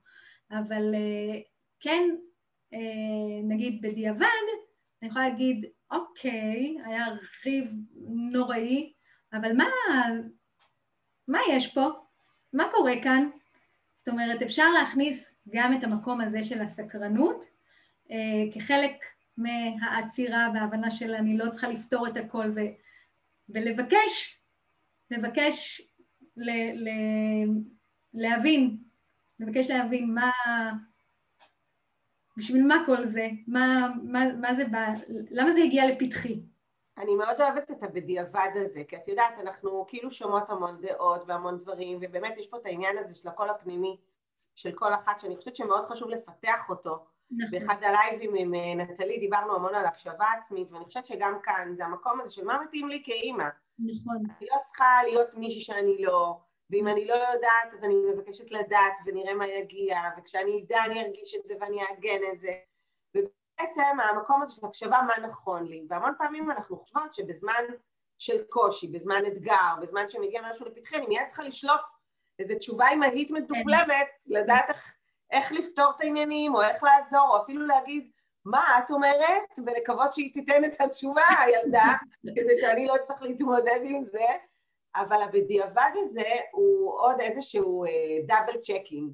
[0.52, 1.40] אבל אה,
[1.80, 2.04] כן
[2.74, 2.80] אה,
[3.44, 4.26] נגיד בדיעבד,
[5.02, 7.06] אני יכולה להגיד, אוקיי, היה
[7.46, 7.72] ריב
[8.32, 8.94] נוראי,
[9.34, 9.66] אבל מה,
[11.28, 11.90] מה יש פה?
[12.54, 13.30] מה קורה כאן?
[13.96, 17.46] זאת אומרת, אפשר להכניס גם את המקום הזה של הסקרנות
[18.12, 19.06] אה, כחלק
[19.38, 22.60] מהעצירה וההבנה של אני לא צריכה לפתור את הכל ו,
[23.50, 24.42] ולבקש,
[25.12, 25.82] לבקש
[26.38, 26.90] ל, ל,
[28.14, 28.78] להבין,
[29.40, 30.32] לבקש להבין מה,
[32.38, 33.28] בשביל מה כל זה?
[33.48, 34.88] מה, מה, מה זה בא?
[35.32, 36.40] למה זה הגיע לפתחי?
[36.98, 41.58] אני מאוד אוהבת את הבדיעבד הזה, כי את יודעת, אנחנו כאילו שומעות המון דעות והמון
[41.58, 43.98] דברים, ובאמת יש פה את העניין הזה של הקול הפנימי
[44.56, 47.06] של כל אחת, שאני חושבת שמאוד חשוב לפתח אותו.
[47.32, 47.60] נכון.
[47.60, 51.86] באחד הלייבים עם אה, נטלי דיברנו המון על הקשבה עצמית, ואני חושבת שגם כאן זה
[51.86, 53.46] המקום הזה של מה מתאים לי כאימא.
[53.80, 54.18] נכון.
[54.40, 58.98] אני לא צריכה להיות מישהי שאני לא, ואם אני לא יודעת אז אני מבקשת לדעת
[59.06, 62.52] ונראה מה יגיע, וכשאני אדע אני ארגיש את זה ואני אעגן את זה.
[63.16, 67.64] ובעצם המקום הזה של הקשבה מה נכון לי, והמון פעמים אנחנו חושבות שבזמן
[68.20, 71.82] של קושי, בזמן אתגר, בזמן שמגיע משהו לפתחי, אני מיד צריכה לשלוף
[72.40, 74.99] איזו תשובה אימהית מדופלמת, לדעת איך,
[75.32, 78.12] איך לפתור את העניינים, או איך לעזור, או אפילו להגיד,
[78.46, 79.60] מה את אומרת?
[79.66, 81.94] ולקוות שהיא תיתן את התשובה, הילדה,
[82.36, 84.26] כדי שאני לא אצטרך להתמודד עם זה.
[84.96, 87.86] אבל הבדיעבד הזה הוא עוד איזשהו
[88.28, 89.14] double uh, checking,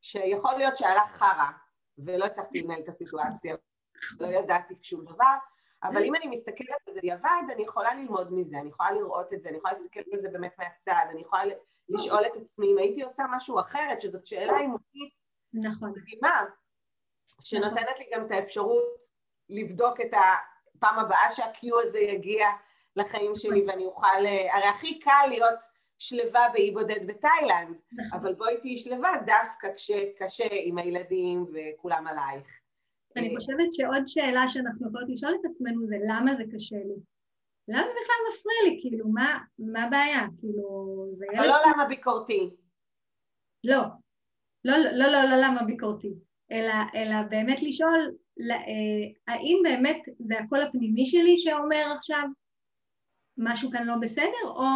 [0.00, 1.50] שיכול להיות שהלך חרא,
[1.98, 3.56] ולא הצלחתי לנהל את הסיטואציה,
[4.20, 5.34] לא ידעתי שום דבר,
[5.82, 9.42] אבל אם אני מסתכלת על זה בדיעבד, אני יכולה ללמוד מזה, אני יכולה לראות את
[9.42, 11.42] זה, אני יכולה להסתכל בזה באמת מהצד, אני יכולה
[11.88, 15.12] לשאול את עצמי אם הייתי עושה משהו אחרת, שזאת שאלה אימותית
[15.54, 15.90] נכון.
[15.90, 16.44] מדהימה,
[17.42, 18.98] שנותנת לי גם את האפשרות
[19.48, 20.10] לבדוק את
[20.76, 22.46] הפעם הבאה שה-Q הזה יגיע
[22.96, 25.58] לחיים שלי ואני אוכל, הרי הכי קל להיות
[25.98, 28.18] שלווה באי בודד בתאילנד, נכון.
[28.18, 32.60] אבל בואי תהיי שלווה דווקא כשקשה עם הילדים וכולם עלייך.
[33.16, 36.94] אני חושבת שעוד שאלה שאנחנו יכולות לשאול את עצמנו זה למה זה קשה לי?
[37.68, 38.78] למה בכלל מפריע לי?
[38.82, 39.08] כאילו,
[39.58, 40.26] מה הבעיה?
[40.40, 41.38] כאילו, זה ילד...
[41.38, 42.56] אבל לא למה ביקורתי.
[43.64, 43.82] לא.
[44.64, 46.14] לא, לא, לא, לא למה ביקורתי,
[46.52, 48.14] אלא, אלא באמת לשאול,
[48.50, 52.28] אה, האם באמת זה הקול הפנימי שלי שאומר עכשיו
[53.38, 54.66] משהו כאן לא בסדר, או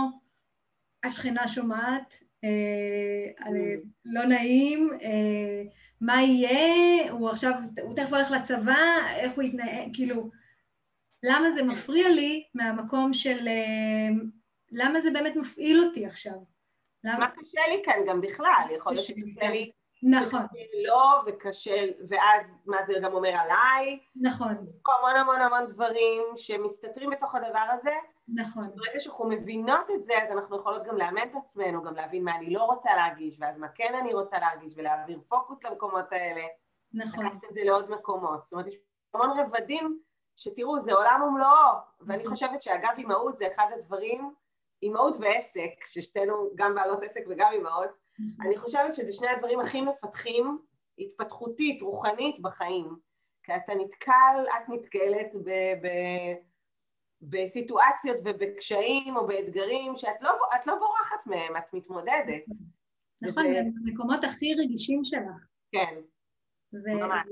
[1.05, 2.15] השכנה שומעת,
[2.45, 3.53] אה, mm.
[4.05, 5.63] לא נעים, אה,
[6.01, 7.53] מה יהיה, הוא עכשיו,
[7.83, 8.77] הוא תכף הולך לצבא,
[9.17, 10.31] איך הוא יתנהג, כאילו,
[11.23, 14.09] למה זה מפריע לי מהמקום של, אה,
[14.73, 16.37] למה זה באמת מפעיל אותי עכשיו?
[17.05, 17.19] למה?
[17.19, 19.71] מה קשה לי כאן גם בכלל, יכול להיות שקשה לי
[20.03, 20.41] נכון.
[20.87, 23.99] לא, וקשה, ואז מה זה גם אומר עליי.
[24.17, 24.67] נכון.
[24.99, 27.95] המון המון המון דברים שמסתתרים בתוך הדבר הזה.
[28.29, 28.63] נכון.
[28.75, 32.37] ברגע שאנחנו מבינות את זה, אז אנחנו יכולות גם לאמן את עצמנו, גם להבין מה
[32.37, 36.43] אני לא רוצה להרגיש, ואז מה כן אני רוצה להרגיש, ולהעביר פוקוס למקומות האלה.
[36.95, 37.27] נכון.
[37.27, 38.45] לקחת את זה לעוד מקומות.
[38.45, 38.77] זאת אומרת, יש
[39.15, 39.99] המון רבדים
[40.37, 42.31] שתראו, זה עולם ומלואו, ואני נכון.
[42.31, 44.35] חושבת שאגב אימהות זה אחד הדברים,
[44.83, 47.91] אימהות ועסק, ששתינו גם בעלות עסק וגם אימהות,
[48.41, 50.59] אני חושבת שזה שני הדברים הכי מפתחים
[50.99, 52.97] התפתחותית, רוחנית בחיים.
[53.43, 55.51] כי אתה נתקל, את נתקלת ב,
[55.83, 55.89] ב,
[57.23, 60.31] בסיטואציות ובקשיים או באתגרים שאת לא,
[60.67, 62.45] לא בורחת מהם, את מתמודדת.
[63.23, 65.47] נכון, זה המקומות הכי רגישים שלך.
[65.73, 66.01] כן,
[66.73, 67.27] ממש.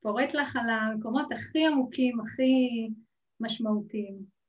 [0.00, 2.88] ופורט לך על המקומות הכי עמוקים, הכי
[3.40, 4.39] משמעותיים.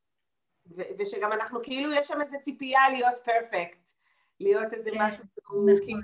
[1.00, 3.92] ושגם אנחנו כאילו, יש שם איזו ציפייה להיות פרפקט.
[4.40, 5.78] להיות איזה כן, משהו נכון.
[5.86, 6.02] כאילו,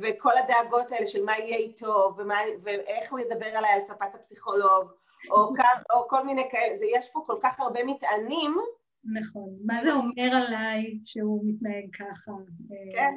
[0.00, 4.90] וכל הדאגות האלה של מה יהיה איתו, ומה, ואיך הוא ידבר עליי על ספת הפסיכולוג,
[5.30, 8.56] או, כר, או כל מיני כאלה, זה, יש פה כל כך הרבה מטענים.
[9.04, 12.32] נכון, מה זה אומר עליי שהוא מתנהג ככה?
[12.94, 13.14] כן,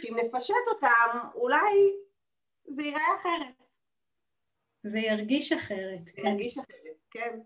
[0.00, 1.92] שאם נפשט אותם, אולי
[2.66, 3.62] זה ייראה אחרת.
[4.82, 6.04] זה ירגיש אחרת.
[6.04, 6.26] זה כן.
[6.26, 7.38] ירגיש אחרת, כן.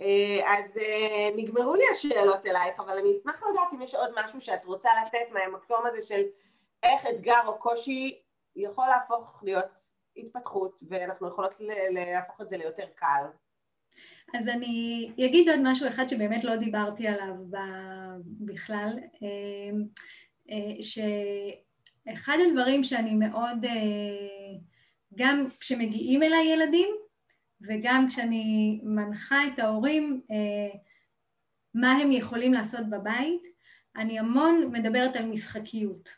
[0.00, 4.40] אה, אז אה, נגמרו לי השאלות אלייך, אבל אני אשמח לדעת אם יש עוד משהו
[4.40, 6.22] שאת רוצה לתת מהמקום הזה של
[6.82, 8.20] איך אתגר או קושי
[8.56, 9.80] יכול להפוך להיות
[10.16, 11.54] התפתחות, ואנחנו יכולות
[11.90, 13.24] להפוך את זה ליותר קל.
[14.34, 17.34] אז אני אגיד עוד משהו אחד שבאמת לא דיברתי עליו
[18.24, 18.98] בכלל,
[20.50, 23.58] אה, שאחד הדברים שאני מאוד,
[25.14, 27.03] גם כשמגיעים אליי ילדים,
[27.66, 30.78] וגם כשאני מנחה את ההורים אה,
[31.74, 33.42] מה הם יכולים לעשות בבית,
[33.96, 36.08] אני המון מדברת על משחקיות.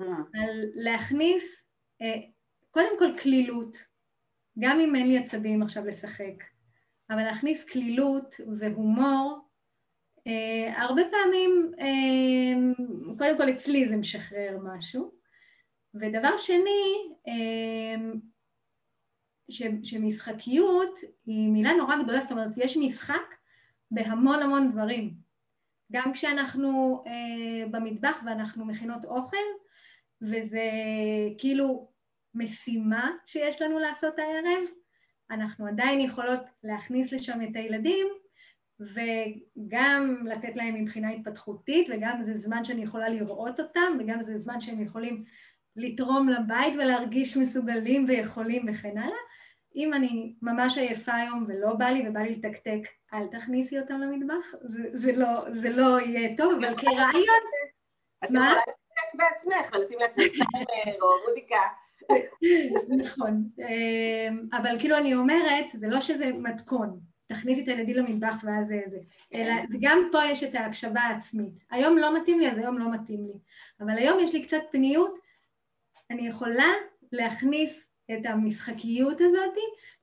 [0.00, 0.04] Mm.
[0.34, 1.64] על להכניס,
[2.02, 2.16] אה,
[2.70, 3.76] קודם כל כלילות,
[4.58, 6.44] גם אם אין לי עצבים עכשיו לשחק,
[7.10, 9.48] אבל להכניס כלילות והומור,
[10.26, 12.84] אה, הרבה פעמים, אה,
[13.18, 15.12] קודם כל אצלי זה משחרר משהו.
[15.94, 18.12] ודבר שני, אה,
[19.50, 23.34] ש, שמשחקיות היא מילה נורא גדולה, זאת אומרת יש משחק
[23.90, 25.14] בהמון המון דברים.
[25.92, 29.36] גם כשאנחנו אה, במטבח ואנחנו מכינות אוכל,
[30.22, 30.70] וזה
[31.38, 31.88] כאילו
[32.34, 34.64] משימה שיש לנו לעשות הערב,
[35.30, 38.06] אנחנו עדיין יכולות להכניס לשם את הילדים
[38.80, 44.60] וגם לתת להם מבחינה התפתחותית וגם זה זמן שאני יכולה לראות אותם וגם זה זמן
[44.60, 45.24] שהם יכולים
[45.76, 49.16] לתרום לבית ולהרגיש מסוגלים ויכולים וכן הלאה
[49.76, 52.80] אם אני ממש עייפה היום ולא בא לי ובא לי לתקתק,
[53.14, 57.42] אל תכניסי אותם למטבח, זה, זה, לא, זה לא יהיה טוב, אבל כרעיון...
[58.24, 60.46] את יכולה לתקתק בעצמך ולשים לעצמך
[61.02, 61.56] או מוזיקה.
[62.88, 68.68] נכון, אמ, אבל כאילו אני אומרת, זה לא שזה מתכון, תכניסי את הילדים למטבח ואז
[68.68, 68.98] זה זה,
[69.34, 71.54] אלא גם פה יש את ההקשבה העצמית.
[71.70, 73.38] היום לא מתאים לי, אז היום לא מתאים לי.
[73.80, 75.18] אבל היום יש לי קצת פניות,
[76.10, 76.72] אני יכולה
[77.12, 79.54] להכניס את המשחקיות הזאת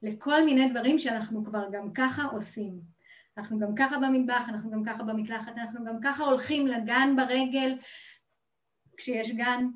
[0.01, 2.79] לכל מיני דברים שאנחנו כבר גם ככה עושים.
[3.37, 7.77] אנחנו גם ככה במטבח, אנחנו גם ככה במקלחת, אנחנו גם ככה הולכים לגן ברגל,
[8.97, 9.67] כשיש גן.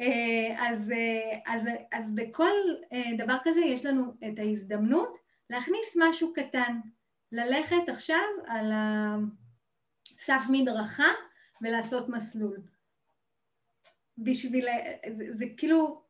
[0.00, 1.62] אה, אז, אה, אז,
[1.92, 2.50] אז בכל
[2.92, 5.18] אה, דבר כזה יש לנו את ההזדמנות
[5.50, 6.80] להכניס משהו קטן,
[7.32, 11.12] ללכת עכשיו על הסף מדרכה
[11.62, 12.56] ולעשות מסלול.
[14.18, 14.66] בשביל,
[15.16, 16.02] זה, זה כאילו,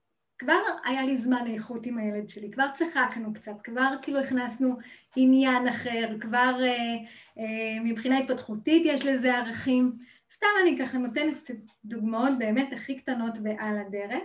[0.42, 4.76] כבר היה לי זמן איכות עם הילד שלי, כבר צחקנו קצת, כבר כאילו הכנסנו
[5.16, 6.96] עניין אחר, כבר אה,
[7.38, 9.92] אה, מבחינה התפתחותית יש לזה ערכים.
[10.32, 11.50] סתם אני ככה נותנת
[11.84, 14.22] דוגמאות באמת הכי קטנות ועל הדרך.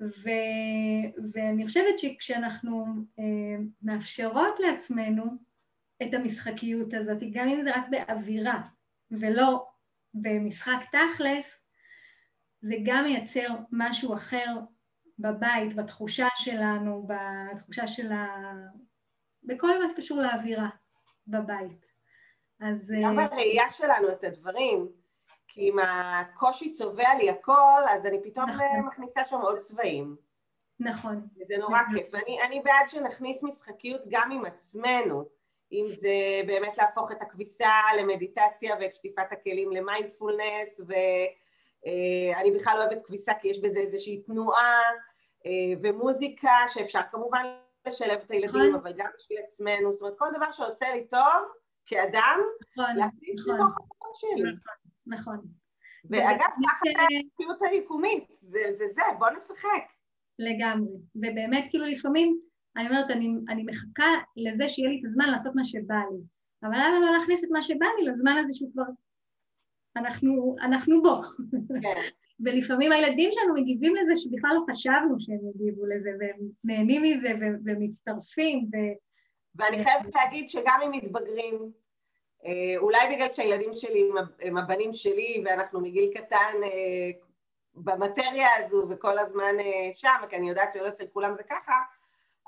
[0.00, 0.30] ו,
[1.32, 2.86] ואני חושבת שכשאנחנו
[3.18, 3.24] אה,
[3.82, 5.24] מאפשרות לעצמנו
[6.02, 8.60] את המשחקיות הזאת, גם אם זה רק באווירה
[9.10, 9.66] ולא
[10.14, 11.58] במשחק תכלס,
[12.62, 14.46] זה גם מייצר משהו אחר
[15.22, 18.26] בבית, בתחושה שלנו, בתחושה של ה...
[19.44, 20.68] בכל מה שקשור לאווירה
[21.26, 21.86] בבית.
[22.60, 22.92] אז...
[23.04, 24.88] גם אה, בראייה שלנו את הדברים,
[25.48, 28.66] כי אם הקושי צובע לי הכל, אז אני פתאום נכון.
[28.86, 30.16] מכניסה שם עוד צבעים.
[30.80, 31.26] נכון.
[31.40, 31.94] וזה נורא נכון.
[31.98, 32.06] כיף.
[32.12, 35.24] ואני אני בעד שנכניס משחקיות גם עם עצמנו,
[35.72, 36.10] אם זה
[36.46, 43.48] באמת להפוך את הכביסה למדיטציה ואת שטיפת הכלים למיינדפולנס, ואני אה, בכלל אוהבת כביסה כי
[43.48, 45.11] יש בזה איזושהי תנועה אה,
[45.82, 47.42] ומוזיקה שאפשר כמובן
[47.86, 48.74] לשלב את הילדים, נכון.
[48.74, 51.42] אבל גם בשביל עצמנו, זאת אומרת כל דבר שעושה לי טוב
[51.84, 52.40] כאדם,
[52.78, 53.54] נכון, להכניס נכון.
[53.54, 54.42] לתוך החוק שלי.
[54.42, 54.74] נכון.
[55.06, 55.36] נכון.
[56.10, 59.84] ואגב, ככה זה המציאות היקומית, זה זה, בוא נשחק.
[60.38, 60.92] לגמרי.
[61.14, 62.40] ובאמת, כאילו לפעמים,
[62.76, 66.18] אני אומרת, אני, אני מחכה לזה שיהיה לי את הזמן לעשות מה שבא לי.
[66.62, 68.82] אבל למה לא להכניס את מה שבא לי לזמן הזה שהוא כבר...
[69.96, 71.22] אנחנו, אנחנו בו.
[71.82, 72.00] כן.
[72.40, 77.28] ולפעמים הילדים שלנו מגיבים לזה שבכלל לא חשבנו שהם יגיבו לזה, והם נהנים מזה
[77.64, 78.68] ומצטרפים.
[78.72, 78.76] ו...
[79.54, 81.72] ואני חייבת להגיד שגם אם מתבגרים,
[82.46, 84.08] אה, אולי בגלל שהילדים שלי
[84.40, 87.10] הם הבנים שלי ואנחנו מגיל קטן אה,
[87.74, 91.72] במטריה הזו וכל הזמן אה, שם, כי אני יודעת שלא אצל כולם זה ככה,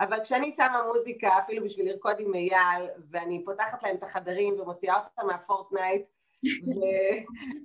[0.00, 4.96] אבל כשאני שמה מוזיקה, אפילו בשביל לרקוד עם אייל, ואני פותחת להם את החדרים ומוציאה
[4.96, 6.02] אותם מהפורטנייט,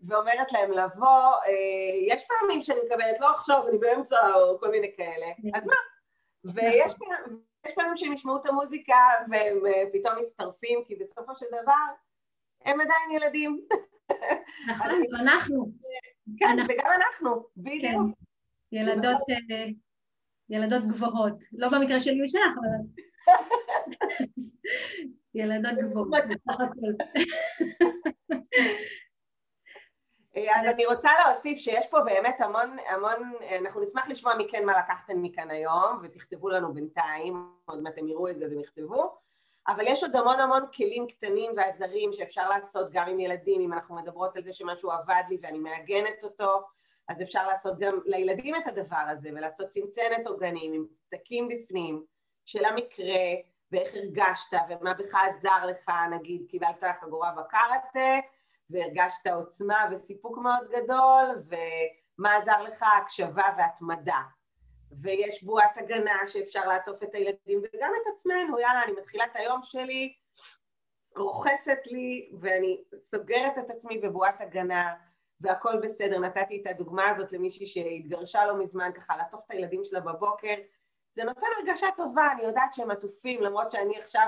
[0.07, 1.33] ואומרת להם לבוא,
[2.07, 5.75] יש פעמים שאני מקבלת, לא עכשיו, אני באמצע, או כל מיני כאלה, אז מה?
[6.53, 7.39] ויש פעמים,
[7.75, 8.95] פעמים שהם ישמעו את המוזיקה
[9.31, 9.57] והם
[9.93, 11.73] פתאום מצטרפים, כי בסופו של דבר
[12.65, 13.61] הם עדיין ילדים.
[14.67, 15.71] נכון, ואנחנו.
[16.37, 17.83] כן, וגם אנחנו, בדיוק.
[17.93, 18.25] כן.
[18.71, 19.65] ילדות, אה,
[20.49, 21.43] ילדות גבוהות.
[21.51, 23.03] לא במקרה שלי ושלך, אבל...
[25.35, 27.15] ילדות גבוהות, בסך הכל.
[30.35, 35.17] אז אני רוצה להוסיף שיש פה באמת המון, המון, אנחנו נשמח לשמוע מכן מה לקחתן
[35.17, 39.15] מכאן היום, ותכתבו לנו בינתיים, עוד מעט הם יראו את זה אז הם יכתבו.
[39.67, 43.95] אבל יש עוד המון המון כלים קטנים ועזרים שאפשר לעשות גם עם ילדים, אם אנחנו
[43.95, 46.61] מדברות על זה שמשהו עבד לי ואני מעגנת אותו,
[47.07, 52.03] אז אפשר לעשות גם לילדים את הדבר הזה ולעשות צנצנת עוגנים עם פתקים בפנים
[52.45, 53.15] של המקרה
[53.71, 58.27] ואיך הרגשת ומה בך עזר לך, נגיד קיבלת חגורה בקארטה
[58.69, 64.21] והרגשת עוצמה וסיפוק מאוד גדול ומה עזר לך הקשבה והתמדה
[65.01, 69.59] ויש בועת הגנה שאפשר לעטוף את הילדים וגם את עצמנו, יאללה, אני מתחילה את היום
[69.63, 70.13] שלי,
[71.17, 74.95] רוכסת לי ואני סוגרת את עצמי בבועת הגנה
[75.41, 76.19] והכל בסדר.
[76.19, 80.53] נתתי את הדוגמה הזאת למישהי שהתגרשה לא מזמן, ככה לעטוף את הילדים שלה בבוקר.
[81.11, 84.27] זה נותן הרגשה טובה, אני יודעת שהם עטופים, למרות שאני עכשיו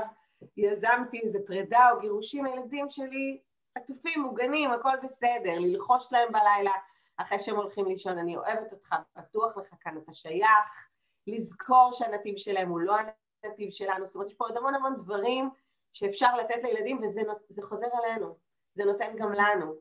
[0.57, 3.41] יזמתי איזה פרידה או גירושים, הילדים שלי
[3.75, 6.71] עטופים, מוגנים, הכל בסדר, ללחוש להם בלילה.
[7.17, 10.87] אחרי שהם הולכים לישון, אני אוהבת אותך, פתוח לך כאן, אתה שייך,
[11.27, 12.95] לזכור שהנתיב שלהם הוא לא
[13.43, 15.49] הנתיב שלנו, זאת אומרת, יש פה עוד המון המון דברים
[15.91, 17.01] שאפשר לתת לילדים
[17.49, 18.37] וזה חוזר אלינו,
[18.73, 19.73] זה נותן גם לנו.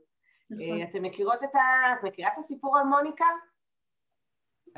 [0.50, 0.80] נכון.
[0.80, 1.92] אה, אתם מכירות את ה...
[1.92, 3.26] את מכירה את הסיפור על מוניקה?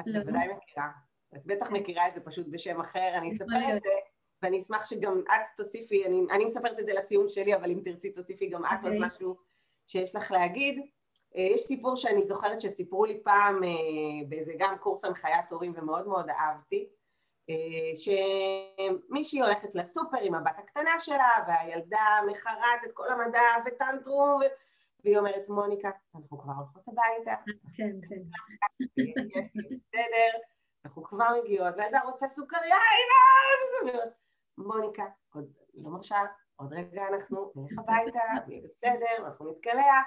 [0.00, 0.20] את לא.
[0.20, 0.88] בוודאי מכירה.
[1.34, 1.70] את בטח.
[1.70, 3.90] מכירה את זה פשוט בשם אחר, אני אספר את זה,
[4.42, 8.10] ואני אשמח שגם את תוסיפי, אני, אני מספרת את זה לסיום שלי, אבל אם תרצי
[8.10, 8.70] תוסיפי גם את.
[8.82, 9.06] עוד אוקיי.
[9.06, 9.36] משהו
[9.86, 10.78] שיש לך להגיד.
[11.36, 13.68] אה, יש סיפור שאני זוכרת שסיפרו לי פעם אה,
[14.28, 16.88] באיזה גם קורס הנחיית הורים ומאוד מאוד אהבתי,
[17.50, 24.40] אה, שמישהי הולכת לסופר עם הבת הקטנה שלה והילדה מחרט את כל המדע וטנטרום
[25.04, 27.34] והיא אומרת מוניקה, אנחנו כבר הולכות הביתה,
[27.76, 28.22] כן, כן.
[29.70, 30.38] בסדר,
[30.84, 32.76] אנחנו כבר מגיעות, והילדה רוצה סוכריה,
[34.58, 35.04] מוניקה,
[35.34, 36.20] עוד לא מרשה,
[36.56, 40.06] עוד רגע אנחנו נלך הביתה, ויהיה בסדר, אנחנו נתקלח.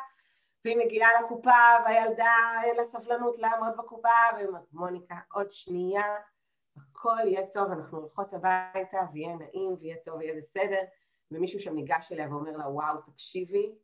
[0.65, 6.03] והיא מגיעה לקופה והילדה אין לה סבלנות לעמוד בקופה והיא אומרת מוניקה עוד שנייה
[6.77, 10.81] הכל יהיה טוב אנחנו הולכות הביתה ויהיה נעים ויהיה טוב ויהיה בסדר.
[11.31, 13.75] ומישהו שם ניגש אליה ואומר לה, וואו, תקשיבי,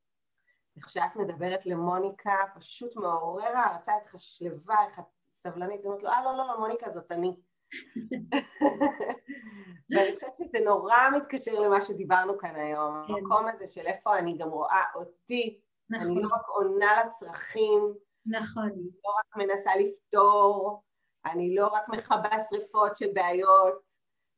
[0.77, 5.03] איך שאת מדברת למוניקה, פשוט מעורר הערצה, את שלווה, איך את
[5.41, 7.35] סבלנית, ואומרת לו, אה, לא, לא, לא, מוניקה זאת אני.
[9.91, 13.13] ואני חושבת שזה נורא מתקשר למה שדיברנו כאן היום, כן.
[13.13, 15.59] המקום הזה של איפה אני גם רואה אותי,
[15.89, 16.07] נכון.
[16.07, 17.93] אני לא רק עונה לצרכים,
[18.26, 18.63] נכון.
[18.63, 20.84] אני לא רק מנסה לפתור,
[21.26, 23.73] אני לא רק מכבה שריפות של בעיות,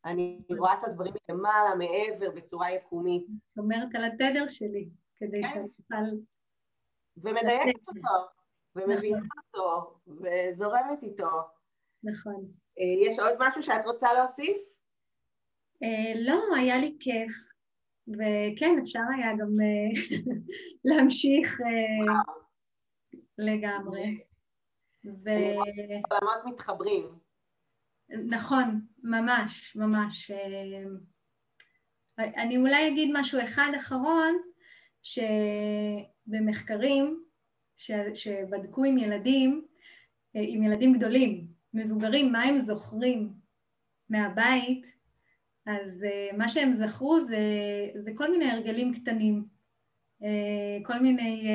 [0.05, 3.25] אני רואה את הדברים למעלה, מעבר, בצורה יקומית.
[3.27, 5.49] זאת אומרת על התדר שלי, כדי כן.
[5.49, 6.15] שאני אוכל...
[7.17, 8.27] ומדייקת אותו,
[8.75, 9.27] ומבינה נכון.
[9.53, 11.29] אותו, וזורמת איתו.
[12.03, 12.51] נכון.
[12.79, 14.57] אה, יש עוד משהו שאת רוצה להוסיף?
[15.83, 17.33] אה, לא, היה לי כיף.
[18.07, 19.89] וכן, אפשר היה גם אה,
[20.85, 21.59] להמשיך
[23.37, 24.23] לגמרי.
[25.05, 25.29] ו...
[26.11, 27.05] עולמות מתחברים.
[28.09, 30.31] נכון, ממש, ממש.
[32.17, 34.37] אני אולי אגיד משהו אחד אחרון,
[36.31, 37.23] שבמחקרים
[38.13, 39.65] שבדקו עם ילדים,
[40.33, 43.33] עם ילדים גדולים, מבוגרים, מה הם זוכרים
[44.09, 44.85] מהבית,
[45.65, 47.37] אז uh, מה שהם זכרו זה,
[47.95, 49.45] זה כל מיני הרגלים קטנים,
[50.21, 50.25] uh,
[50.83, 51.47] כל מיני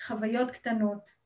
[0.00, 1.24] חוויות קטנות,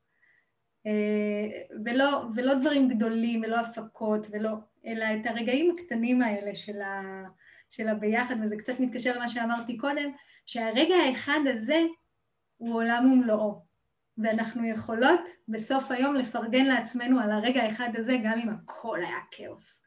[1.85, 4.49] ולא, ולא דברים גדולים ולא הפקות, ולא,
[4.85, 7.23] אלא את הרגעים הקטנים האלה של, ה,
[7.69, 10.11] של הביחד, וזה קצת מתקשר למה שאמרתי קודם,
[10.45, 11.81] שהרגע האחד הזה
[12.57, 13.68] הוא עולם ומלואו.
[14.23, 19.81] ואנחנו יכולות בסוף היום לפרגן לעצמנו על הרגע האחד הזה, גם אם הכל היה כאוס.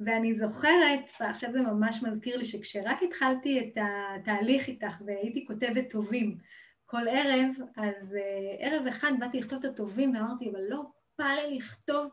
[0.00, 6.36] ואני זוכרת, ועכשיו זה ממש מזכיר לי, שכשרק התחלתי את התהליך איתך והייתי כותבת טובים
[6.90, 8.16] כל ערב, אז uh,
[8.58, 10.82] ערב אחד באתי לכתוב את הטובים ואמרתי, אבל לא
[11.18, 12.10] בא לי לכתוב,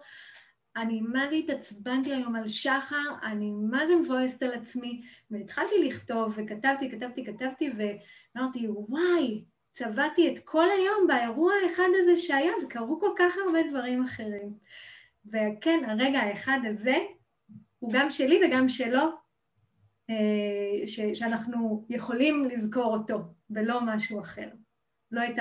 [0.75, 5.01] אני מה זה התעצבנתי היום על שחר, אני מה זה מבואסת על עצמי,
[5.31, 9.43] והתחלתי לכתוב וכתבתי, כתבתי, כתבתי, ואמרתי, וואי,
[9.77, 14.53] צבעתי את כל היום באירוע האחד הזה שהיה, וקרו כל כך הרבה דברים אחרים.
[15.25, 16.95] וכן, הרגע האחד הזה
[17.79, 19.01] הוא גם שלי וגם שלו,
[20.09, 23.17] אה, ש- שאנחנו יכולים לזכור אותו,
[23.49, 24.49] ולא משהו אחר.
[25.11, 25.35] לא את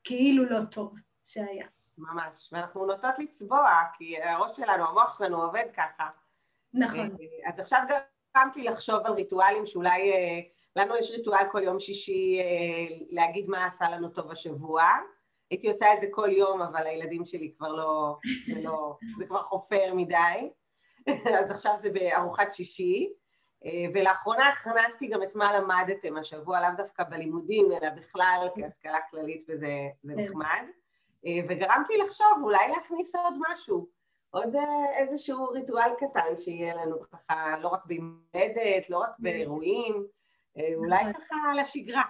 [0.00, 0.94] הכאילו לא טוב
[1.26, 1.66] שהיה.
[1.98, 6.08] ממש, ואנחנו נוטות לצבוע, כי הראש שלנו, המוח שלנו עובד ככה.
[6.74, 7.00] נכון.
[7.00, 7.80] אה, אז עכשיו
[8.36, 10.40] גרמתי לחשוב על ריטואלים שאולי אה,
[10.76, 14.82] לנו יש ריטואל כל יום שישי אה, להגיד מה עשה לנו טוב השבוע.
[15.50, 18.16] הייתי עושה את זה כל יום, אבל הילדים שלי כבר לא,
[18.46, 20.50] זה, לא, זה כבר חופר מדי,
[21.40, 23.12] אז עכשיו זה בארוחת שישי.
[23.64, 29.46] אה, ולאחרונה הכנסתי גם את מה למדתם השבוע, לאו דווקא בלימודים, אלא בכלל כהשכלה כללית,
[29.48, 30.08] וזה כן.
[30.20, 30.64] נחמד.
[31.26, 33.88] אה, וגרמתי לחשוב אולי להכניס עוד משהו,
[34.30, 34.56] עוד
[34.96, 40.00] איזשהו ריטואל קטן שיהיה לנו ככה, לא רק במדדת, לא רק באירועים, אה,
[40.56, 41.12] אולי נכון.
[41.12, 42.02] ככה לשגרה.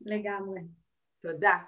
[0.00, 0.60] לגמרי.
[1.22, 1.58] תודה.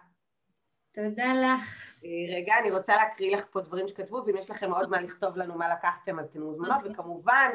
[0.95, 1.95] תודה לך.
[2.05, 5.37] אה, רגע, אני רוצה להקריא לך פה דברים שכתבו, ואם יש לכם עוד מה לכתוב
[5.37, 6.77] לנו מה לקחתם, אז אתן מוזמנות, okay.
[6.77, 6.93] אוקיי.
[6.93, 7.51] וכמובן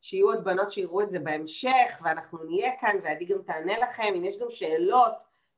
[0.00, 4.12] שיהיו עוד בנות שיראו את זה בהמשך, ואנחנו נהיה כאן, ועדי גם תענה לכם.
[4.16, 5.12] אם יש גם שאלות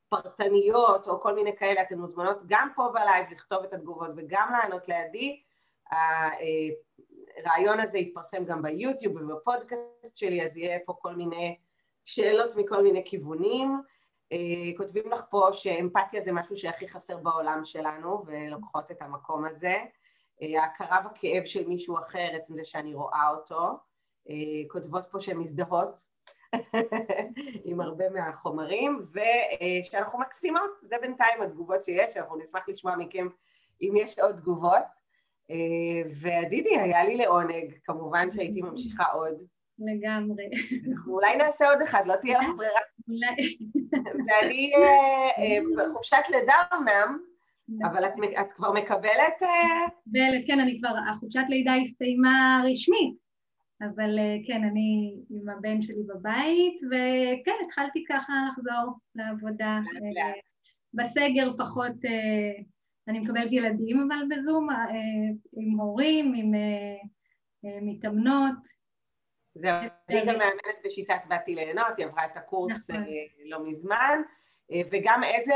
[0.09, 4.89] פרטניות או כל מיני כאלה, אתן מוזמנות גם פה בלייב לכתוב את התגובות וגם לענות
[4.89, 5.43] לעדי.
[7.37, 11.59] הרעיון הזה יתפרסם גם ביוטיוב ובפודקאסט שלי, אז יהיה פה כל מיני
[12.05, 13.81] שאלות מכל מיני כיוונים.
[14.33, 19.77] אה, כותבים לך פה שאמפתיה זה משהו שהכי חסר בעולם שלנו, ולוקחות את המקום הזה.
[20.43, 23.79] אה, ההכרה בכאב של מישהו אחר, עצם זה שאני רואה אותו.
[24.31, 24.35] אה,
[24.69, 26.01] כותבות פה שהן מזדהות
[27.65, 33.29] עם הרבה מהחומרים, ושאנחנו מקסימות, זה בינתיים התגובות שיש, אנחנו נשמח לשמוע מכם
[33.83, 35.01] אם יש עוד תגובות.
[36.21, 39.35] ועדידי, היה לי לעונג, כמובן שהייתי ממשיכה עוד.
[39.81, 40.45] לגמרי.
[41.07, 42.81] אולי נעשה עוד אחד, לא תהיה לך ברירה.
[43.09, 43.57] אולי.
[44.27, 47.19] ואני אה, אה, בחופשת לידה אמנם,
[47.85, 49.43] אבל את, את כבר מקבלת...
[49.43, 50.19] אה?
[50.47, 53.15] כן, אני כבר, החופשת לידה הסתיימה רשמית,
[53.81, 59.79] אבל כן, אני עם הבן שלי בבית, וכן, התחלתי ככה לחזור לעבודה.
[60.95, 61.93] בסגר פחות,
[63.09, 64.69] אני מקבלת ילדים, אבל בזום,
[65.57, 66.53] עם הורים, עם
[67.83, 68.80] מתאמנות.
[69.61, 69.75] זהו,
[70.09, 73.05] אני גם מאמנת בשיטת באתי ליהנות, היא עברה את הקורס נכון.
[73.05, 74.21] אה, לא מזמן,
[74.73, 75.55] אה, וגם איזה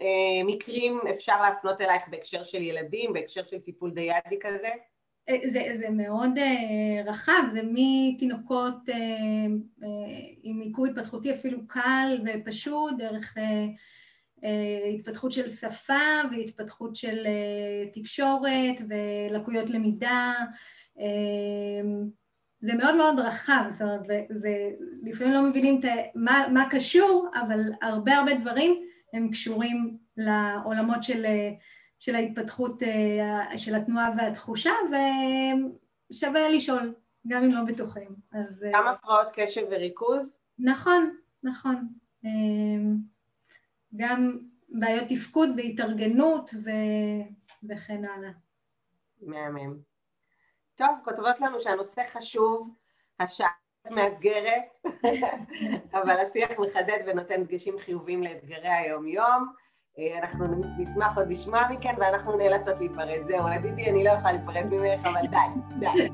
[0.00, 4.70] אה, מקרים אפשר להפנות אלייך בהקשר של ילדים, בהקשר של טיפול דיאדי כזה?
[5.46, 6.30] זה, זה מאוד
[7.04, 8.76] רחב, זה מתינוקות
[10.42, 13.36] עם עיכוב התפתחותי אפילו קל ופשוט, דרך
[14.94, 17.26] התפתחות של שפה והתפתחות של
[17.92, 20.34] תקשורת ולקויות למידה,
[22.64, 24.00] זה מאוד מאוד רחב, זאת אומרת,
[24.30, 24.70] וזה,
[25.02, 25.80] לפעמים לא מבינים
[26.14, 31.26] מה, מה קשור, אבל הרבה הרבה דברים הם קשורים לעולמות של,
[31.98, 32.82] של ההתפתחות
[33.56, 34.70] של התנועה והתחושה,
[36.10, 36.94] ושווה לשאול,
[37.28, 38.08] גם אם לא בטוחים.
[38.32, 38.64] אז...
[38.72, 40.38] גם הפרעות קשב וריכוז?
[40.58, 41.88] נכון, נכון.
[43.96, 44.38] גם
[44.68, 46.70] בעיות תפקוד והתארגנות ו...
[47.68, 48.30] וכן הלאה.
[49.22, 49.93] מהמם.
[50.74, 52.68] טוב, כותבות לנו שהנושא חשוב,
[53.20, 53.48] השעה
[53.90, 54.62] מאתגרת,
[55.94, 59.52] אבל השיח מחדד ונותן דגשים חיוביים לאתגרי היום-יום.
[59.98, 60.46] אה, אנחנו
[60.78, 63.26] נשמח עוד לשמוע מכן, ואנחנו נאלצות להיפרד.
[63.26, 65.36] זהו, עדיתי, אני לא יכולה להיפרד ממך, אבל די,
[65.78, 66.08] די.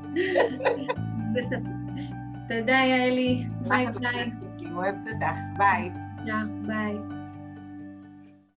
[2.49, 3.45] תודה, יעלי.
[3.67, 4.31] ביי ביי.
[4.75, 5.91] אוהבת אותך, ביי.
[6.67, 7.20] ביי.